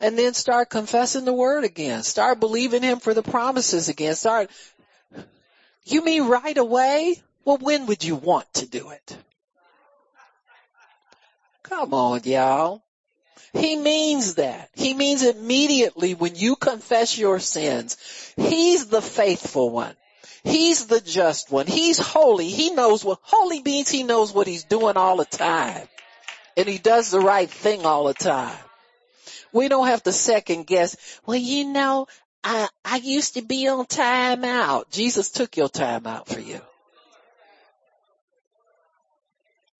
[0.00, 2.02] And then start confessing the word again.
[2.02, 4.14] Start believing him for the promises again.
[4.14, 4.50] Start,
[5.84, 7.22] you mean right away?
[7.44, 9.18] Well, when would you want to do it?
[11.62, 12.82] Come on, y'all.
[13.52, 14.70] He means that.
[14.72, 17.98] He means immediately when you confess your sins.
[18.36, 19.94] He's the faithful one.
[20.44, 21.66] He's the just one.
[21.66, 22.48] He's holy.
[22.48, 25.86] He knows what, holy means he knows what he's doing all the time.
[26.56, 28.58] And he does the right thing all the time.
[29.52, 30.96] We don't have to second guess.
[31.26, 32.06] Well, you know,
[32.42, 34.90] I, I used to be on time out.
[34.90, 36.60] Jesus took your time out for you.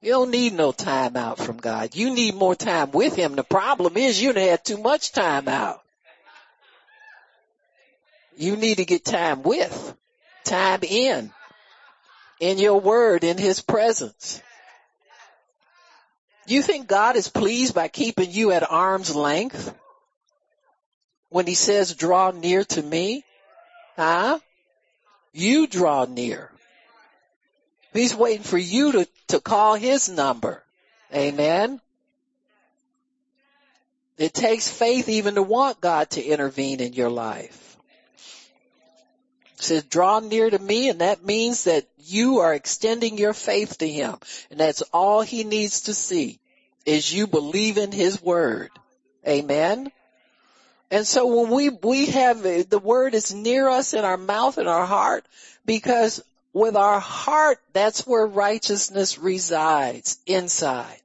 [0.01, 1.95] You don't need no time out from God.
[1.95, 3.37] You need more time with Him.
[3.37, 5.81] The problem is you had too much time out.
[8.37, 9.97] You need to get time with,
[10.45, 11.33] time in,
[12.41, 14.43] in your word, in His presence.
[16.47, 19.75] You think God is pleased by keeping you at arm's length?
[21.29, 23.25] When He says draw near to me?
[23.97, 24.39] Huh?
[25.33, 26.51] You draw near.
[27.93, 30.63] He's waiting for you to, to call his number.
[31.15, 31.81] Amen.
[34.17, 37.72] It takes faith even to want God to intervene in your life.
[39.63, 43.89] Says draw near to me and that means that you are extending your faith to
[43.89, 44.17] him.
[44.51, 46.41] And that's all he needs to see
[46.85, 48.71] is you believe in his word.
[49.27, 49.93] Amen.
[50.91, 54.69] And so when we, we have, the word is near us in our mouth and
[54.69, 55.25] our heart
[55.65, 61.01] because with our heart, that's where righteousness resides inside.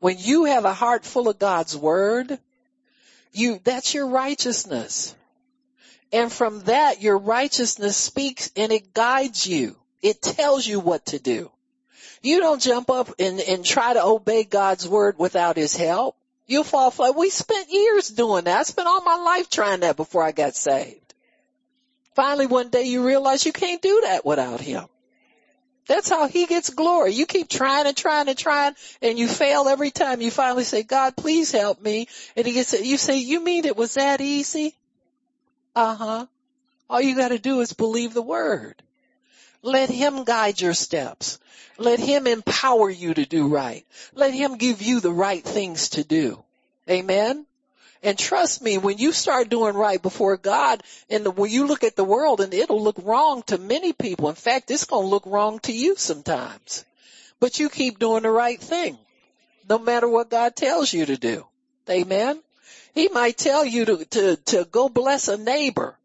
[0.00, 2.38] When you have a heart full of God's word,
[3.32, 5.14] you, that's your righteousness.
[6.12, 9.76] And from that, your righteousness speaks and it guides you.
[10.00, 11.50] It tells you what to do.
[12.22, 16.16] You don't jump up and, and try to obey God's word without his help.
[16.46, 17.14] You'll fall flat.
[17.14, 18.60] We spent years doing that.
[18.60, 21.14] I spent all my life trying that before I got saved.
[22.16, 24.84] Finally one day you realize you can't do that without him.
[25.86, 27.12] That's how he gets glory.
[27.14, 30.20] You keep trying and trying and trying and you fail every time.
[30.20, 32.08] You finally say, God, please help me.
[32.36, 34.74] And he gets, you say, you mean it was that easy?
[35.74, 36.26] Uh huh.
[36.90, 38.82] All you gotta do is believe the word.
[39.62, 41.38] Let him guide your steps.
[41.78, 43.84] Let him empower you to do right.
[44.14, 46.42] Let him give you the right things to do.
[46.88, 47.46] Amen.
[48.02, 51.82] And trust me, when you start doing right before God, and the, when you look
[51.82, 54.28] at the world, and it'll look wrong to many people.
[54.28, 56.84] In fact, it's going to look wrong to you sometimes.
[57.40, 58.96] But you keep doing the right thing,
[59.68, 61.44] no matter what God tells you to do.
[61.90, 62.40] Amen.
[62.98, 65.96] He might tell you to, to, to go bless a neighbor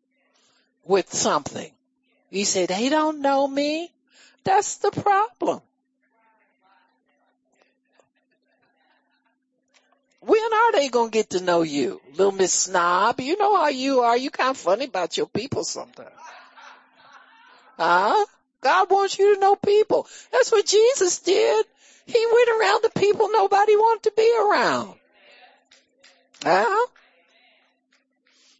[0.85, 1.71] with something.
[2.29, 3.91] He said, they don't know me.
[4.43, 5.61] That's the problem.
[10.19, 11.99] When are they gonna get to know you?
[12.11, 14.15] Little Miss Snob, you know how you are.
[14.15, 16.11] You kind of funny about your people sometimes.
[17.75, 18.23] Huh?
[18.61, 20.05] God wants you to know people.
[20.31, 21.65] That's what Jesus did.
[22.05, 24.99] He went around the people nobody wanted to be around.
[26.43, 26.87] Huh?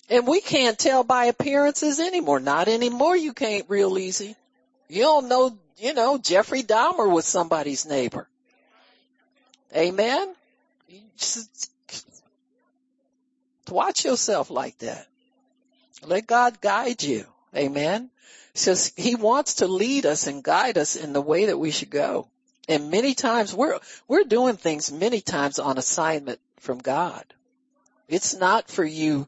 [0.10, 2.40] And we can't tell by appearances anymore.
[2.40, 3.16] Not anymore.
[3.16, 4.36] You can't real easy.
[4.90, 8.28] You don't know, you know, Jeffrey Dahmer was somebody's neighbor.
[9.76, 10.34] Amen
[13.74, 15.08] watch yourself like that.
[16.06, 17.26] Let God guide you.
[17.56, 18.10] Amen.
[18.54, 21.90] Says he wants to lead us and guide us in the way that we should
[21.90, 22.28] go.
[22.70, 27.26] And many times we're, we're doing things many times on assignment from God.
[28.14, 29.28] It's not for you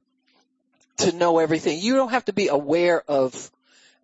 [0.97, 1.79] to know everything.
[1.79, 3.51] You don't have to be aware of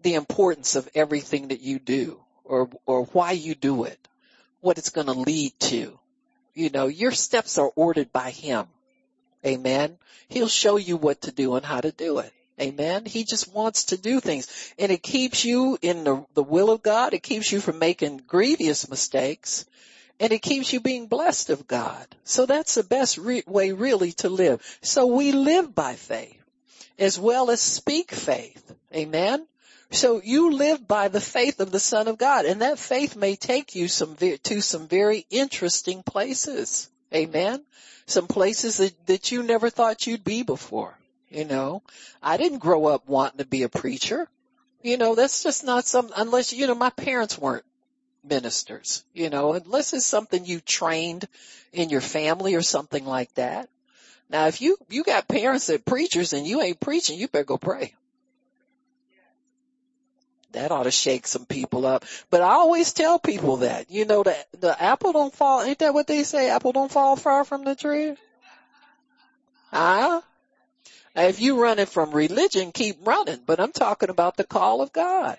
[0.01, 3.99] the importance of everything that you do or, or why you do it.
[4.59, 5.99] what it's going to lead to.
[6.55, 8.65] You know, your steps are ordered by him.
[9.45, 9.97] Amen.
[10.29, 12.33] He'll show you what to do and how to do it.
[12.59, 13.05] Amen.
[13.05, 16.81] He just wants to do things and it keeps you in the, the will of
[16.81, 17.13] God.
[17.13, 19.65] It keeps you from making grievous mistakes
[20.21, 22.05] and it keeps you being blessed of God.
[22.23, 24.61] So that's the best re- way really to live.
[24.81, 26.37] So we live by faith
[26.99, 28.71] as well as speak faith.
[28.95, 29.47] Amen.
[29.89, 33.35] So you live by the faith of the Son of God and that faith may
[33.35, 36.87] take you some, to some very interesting places.
[37.11, 37.65] Amen.
[38.05, 40.95] Some places that, that you never thought you'd be before.
[41.29, 41.81] You know,
[42.21, 44.29] I didn't grow up wanting to be a preacher.
[44.83, 47.65] You know, that's just not some, unless, you know, my parents weren't
[48.23, 51.27] ministers, you know, unless it's something you trained
[51.73, 53.69] in your family or something like that.
[54.29, 57.57] Now, if you, you got parents that preachers and you ain't preaching, you better go
[57.57, 57.93] pray.
[60.53, 62.05] That ought to shake some people up.
[62.29, 65.93] But I always tell people that, you know, the, the apple don't fall, ain't that
[65.93, 66.49] what they say?
[66.49, 68.15] Apple don't fall far from the tree?
[69.71, 70.21] Huh?
[71.15, 75.37] If you running from religion, keep running, but I'm talking about the call of God.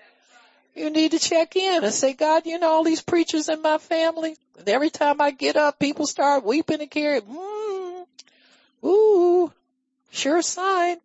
[0.75, 3.77] You need to check in and say, God, you know all these preachers in my
[3.77, 4.35] family?
[4.57, 8.05] And every time I get up, people start weeping and carrying, mm,
[8.83, 9.51] ooh,
[10.09, 10.97] sure sign.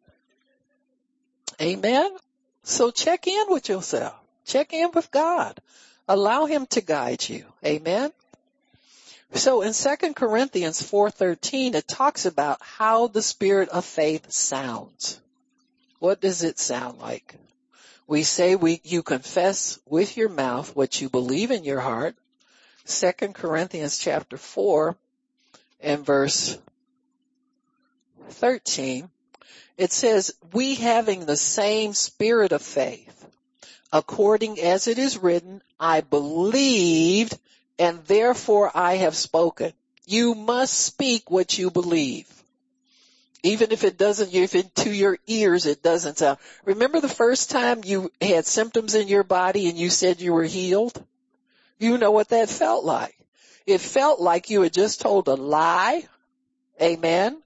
[1.61, 2.17] Amen.
[2.63, 4.15] So check in with yourself.
[4.47, 5.61] Check in with God.
[6.09, 7.45] Allow him to guide you.
[7.65, 8.11] Amen.
[9.35, 15.21] So in 2 Corinthians 4:13 it talks about how the spirit of faith sounds.
[15.99, 17.35] What does it sound like?
[18.09, 22.17] We say we you confess with your mouth what you believe in your heart.
[22.87, 24.97] 2 Corinthians chapter 4
[25.81, 26.57] and verse
[28.31, 29.11] 13
[29.77, 33.27] it says we having the same spirit of faith
[33.93, 37.39] according as it is written I believed
[37.79, 39.75] and therefore I have spoken.
[40.07, 42.38] You must speak what you believe.
[43.43, 46.39] Even if it doesn't, if it to your ears it doesn't sound.
[46.65, 50.45] Remember the first time you had symptoms in your body and you said you were
[50.45, 51.03] healed?
[51.79, 53.17] You know what that felt like.
[53.67, 56.07] It felt like you had just told a lie.
[56.83, 57.41] Amen.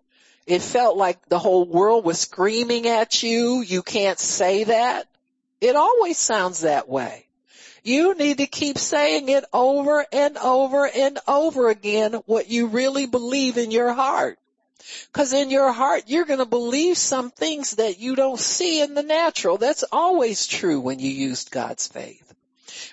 [0.47, 3.61] It felt like the whole world was screaming at you.
[3.61, 5.09] You can't say that.
[5.61, 7.27] It always sounds that way.
[7.85, 13.07] You need to keep saying it over and over and over again what you really
[13.07, 14.39] believe in your heart.
[15.13, 19.03] Cause in your heart, you're to believe some things that you don't see in the
[19.03, 19.59] natural.
[19.59, 22.35] That's always true when you used God's faith.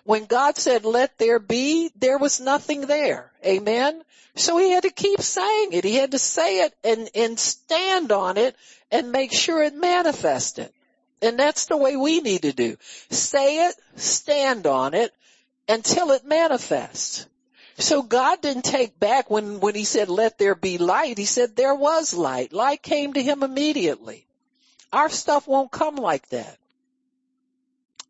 [0.04, 3.32] When God said, let there be, there was nothing there.
[3.46, 4.02] Amen.
[4.36, 5.84] So he had to keep saying it.
[5.84, 8.56] He had to say it and, and stand on it
[8.92, 10.72] and make sure it manifested.
[11.22, 12.78] And that's the way we need to do.
[13.10, 15.12] Say it, stand on it
[15.68, 17.26] until it manifests.
[17.80, 21.18] So God didn't take back when, when he said, let there be light.
[21.18, 22.52] He said there was light.
[22.52, 24.26] Light came to him immediately.
[24.92, 26.58] Our stuff won't come like that.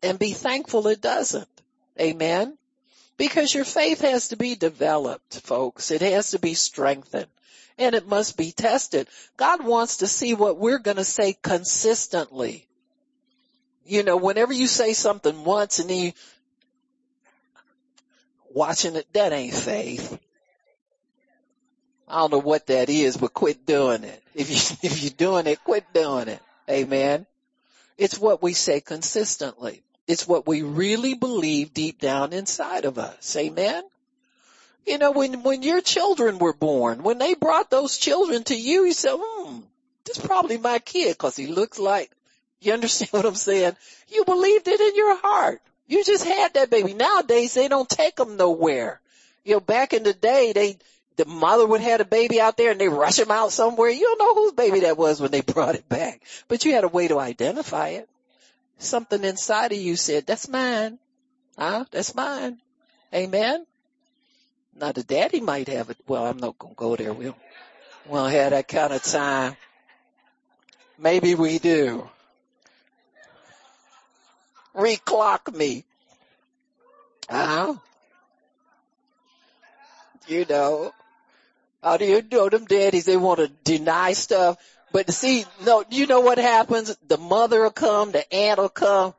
[0.02, 1.48] And be thankful it doesn't.
[2.00, 2.58] Amen.
[3.16, 5.90] Because your faith has to be developed, folks.
[5.90, 7.30] It has to be strengthened
[7.78, 9.08] and it must be tested.
[9.36, 12.66] God wants to see what we're going to say consistently
[13.90, 16.12] you know, whenever you say something once and then you,
[18.52, 20.18] watching it, that ain't faith.
[22.08, 24.22] I don't know what that is, but quit doing it.
[24.34, 26.40] If you, if you're doing it, quit doing it.
[26.68, 27.26] Amen.
[27.96, 29.82] It's what we say consistently.
[30.06, 33.36] It's what we really believe deep down inside of us.
[33.36, 33.84] Amen.
[34.86, 38.86] You know, when, when your children were born, when they brought those children to you,
[38.86, 39.60] you said, hmm,
[40.04, 42.10] this is probably my kid because he looks like
[42.60, 43.76] you understand what I'm saying?
[44.08, 45.60] You believed it in your heart.
[45.90, 46.94] You just had that baby.
[46.94, 49.00] Nowadays they don't take them nowhere.
[49.44, 50.78] You know, back in the day they,
[51.16, 53.90] the mother would have a baby out there and they rush him out somewhere.
[53.90, 56.84] You don't know whose baby that was when they brought it back, but you had
[56.84, 58.08] a way to identify it.
[58.78, 61.00] Something inside of you said, that's mine.
[61.58, 61.84] Huh?
[61.90, 62.58] That's mine.
[63.12, 63.66] Amen.
[64.76, 65.96] Now the daddy might have it.
[66.06, 67.12] Well, I'm not going to go there.
[67.12, 67.36] We'll,
[68.06, 69.56] we'll have that kind of time.
[70.96, 72.08] Maybe we do
[74.74, 75.84] reclock me.
[77.28, 77.74] Huh?
[80.26, 80.92] You know,
[81.82, 84.58] how do you know them daddies, they want to deny stuff.
[84.92, 86.96] But see, no, you know what happens?
[87.06, 89.14] The mother will come, the aunt will come.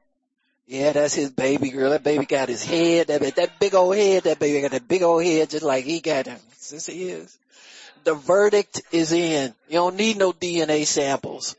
[0.67, 1.89] Yeah, that's his baby girl.
[1.89, 5.01] That baby got his head, that, that big old head, that baby got that big
[5.01, 6.39] old head just like he got him.
[6.57, 7.37] Since he is.
[8.03, 9.53] The verdict is in.
[9.67, 11.55] You don't need no DNA samples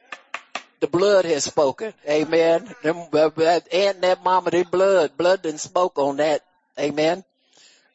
[0.83, 1.95] the blood has spoken.
[2.09, 2.69] Amen.
[2.83, 6.45] Them, and that mama, their blood, blood didn't spoke on that.
[6.79, 7.23] Amen.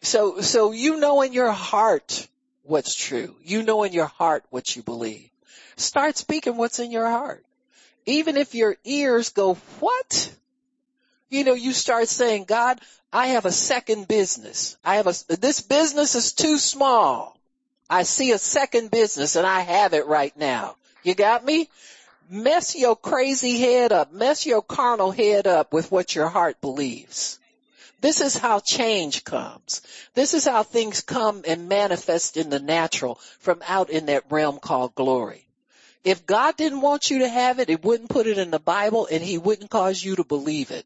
[0.02, 2.28] So, so you know in your heart
[2.64, 3.36] what's true.
[3.44, 5.30] You know in your heart what you believe.
[5.76, 7.44] Start speaking what's in your heart.
[8.06, 10.34] Even if your ears go, what?
[11.30, 12.80] You know, you start saying, God,
[13.12, 14.78] I have a second business.
[14.86, 17.38] I have a, this business is too small.
[17.90, 20.78] I see a second business and I have it right now.
[21.04, 21.70] You got me?
[22.30, 24.12] Mess your crazy head up.
[24.12, 27.40] Mess your carnal head up with what your heart believes.
[28.02, 29.82] This is how change comes.
[30.14, 34.60] This is how things come and manifest in the natural from out in that realm
[34.60, 35.48] called glory.
[36.04, 39.08] If God didn't want you to have it, He wouldn't put it in the Bible
[39.10, 40.86] and He wouldn't cause you to believe it.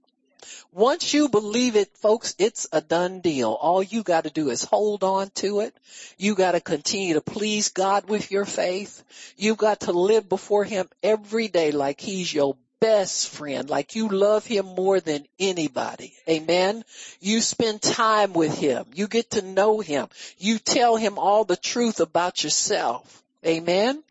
[0.72, 3.52] Once you believe it, folks, it's a done deal.
[3.52, 5.76] All you gotta do is hold on to it.
[6.18, 9.04] You gotta continue to please God with your faith.
[9.38, 14.10] You've got to live before Him every day like He's your best friend, like you
[14.10, 16.14] love him more than anybody.
[16.28, 16.84] Amen.
[17.22, 18.86] You spend time with him.
[18.94, 20.08] You get to know him.
[20.40, 23.24] You tell him all the truth about yourself.
[23.46, 24.04] Amen.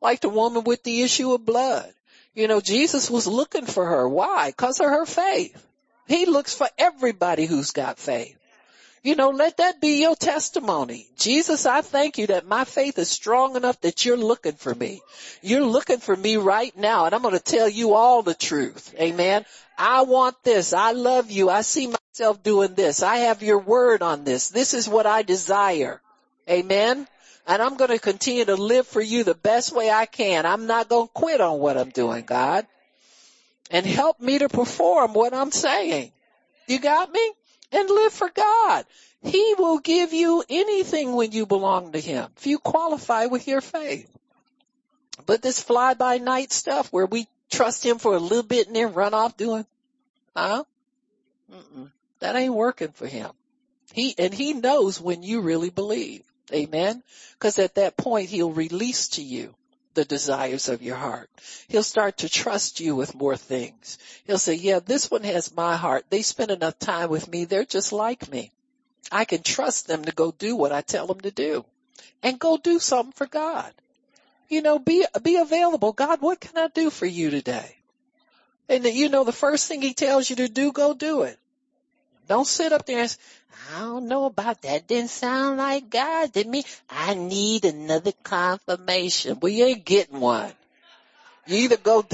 [0.00, 1.92] Like the woman with the issue of blood.
[2.34, 4.08] You know, Jesus was looking for her.
[4.08, 4.52] Why?
[4.52, 5.65] Cause of her faith.
[6.06, 8.36] He looks for everybody who's got faith.
[9.02, 11.06] You know, let that be your testimony.
[11.16, 15.00] Jesus, I thank you that my faith is strong enough that you're looking for me.
[15.42, 18.92] You're looking for me right now and I'm going to tell you all the truth.
[18.98, 19.44] Amen.
[19.78, 20.72] I want this.
[20.72, 21.48] I love you.
[21.48, 23.02] I see myself doing this.
[23.02, 24.48] I have your word on this.
[24.48, 26.00] This is what I desire.
[26.50, 27.06] Amen.
[27.46, 30.46] And I'm going to continue to live for you the best way I can.
[30.46, 32.66] I'm not going to quit on what I'm doing, God.
[33.70, 36.12] And help me to perform what I'm saying.
[36.68, 37.32] You got me?
[37.72, 38.84] and live for God.
[39.22, 43.60] He will give you anything when you belong to Him, if you qualify with your
[43.60, 44.10] faith.
[45.24, 48.76] But this fly by night stuff where we trust Him for a little bit and
[48.76, 49.66] then run off doing,
[50.36, 50.64] huh?
[51.52, 51.90] Mm-mm.
[52.20, 53.30] That ain't working for Him.
[53.92, 56.22] He, and He knows when you really believe.
[56.52, 57.02] Amen.
[57.40, 59.54] Cause at that point He'll release to you
[59.96, 61.28] the desires of your heart.
[61.66, 63.98] He'll start to trust you with more things.
[64.26, 66.04] He'll say, yeah, this one has my heart.
[66.08, 67.44] They spend enough time with me.
[67.44, 68.52] They're just like me.
[69.10, 71.64] I can trust them to go do what I tell them to do
[72.22, 73.72] and go do something for God.
[74.48, 75.92] You know, be, be available.
[75.92, 77.76] God, what can I do for you today?
[78.68, 81.38] And you know, the first thing he tells you to do, go do it.
[82.28, 83.18] Don't sit up there and say,
[83.74, 84.86] I don't know about that.
[84.86, 86.64] Didn't sound like God to me.
[86.90, 89.38] I need another confirmation.
[89.40, 90.52] Well, you ain't getting one.
[91.46, 92.04] You either go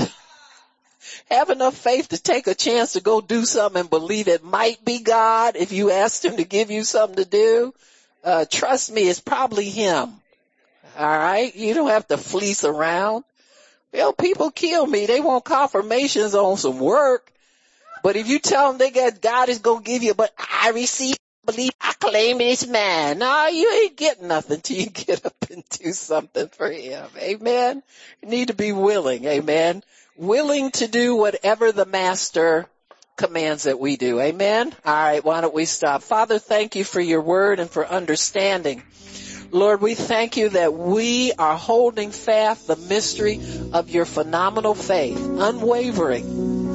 [1.31, 4.85] have enough faith to take a chance to go do something and believe it might
[4.85, 7.75] be God if you asked him to give you something to do.
[8.23, 10.13] Uh, trust me, it's probably him.
[10.99, 11.55] All right.
[11.55, 13.25] You don't have to fleece around.
[13.93, 15.07] You know, people kill me.
[15.07, 17.33] They want confirmations on some work.
[18.03, 21.17] But if you tell them they got God is gonna give you, but I receive,
[21.47, 23.19] believe, I claim it's mine.
[23.19, 27.09] No, you ain't getting nothing till you get up and do something for Him.
[27.19, 27.83] Amen.
[28.23, 29.25] You need to be willing.
[29.25, 29.83] Amen.
[30.17, 32.67] Willing to do whatever the Master
[33.17, 34.21] commands that we do.
[34.21, 34.75] Amen.
[34.85, 35.25] All right.
[35.25, 36.03] Why don't we stop?
[36.03, 38.83] Father, thank you for your word and for understanding.
[39.53, 43.39] Lord, we thank you that we are holding fast the mystery
[43.73, 46.72] of your phenomenal faith, unwavering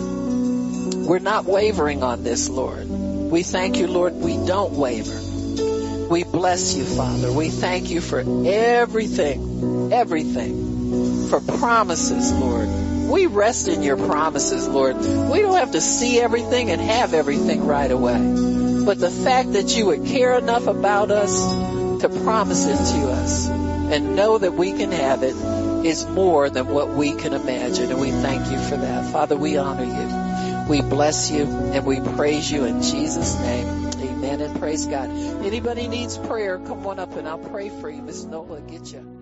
[1.07, 2.85] we're not wavering on this, Lord.
[2.89, 6.07] We thank you, Lord, we don't waver.
[6.09, 7.31] We bless you, Father.
[7.31, 12.67] We thank you for everything, everything, for promises, Lord.
[13.09, 14.97] We rest in your promises, Lord.
[14.97, 18.83] We don't have to see everything and have everything right away.
[18.85, 23.47] But the fact that you would care enough about us to promise it to us
[23.47, 25.35] and know that we can have it
[25.85, 27.91] is more than what we can imagine.
[27.91, 29.11] And we thank you for that.
[29.11, 30.26] Father, we honor you.
[30.67, 33.67] We bless you and we praise you in Jesus' name.
[34.01, 35.09] Amen and praise God.
[35.09, 38.01] Anybody needs prayer, come on up and I'll pray for you.
[38.01, 39.16] Miss Nola, get you.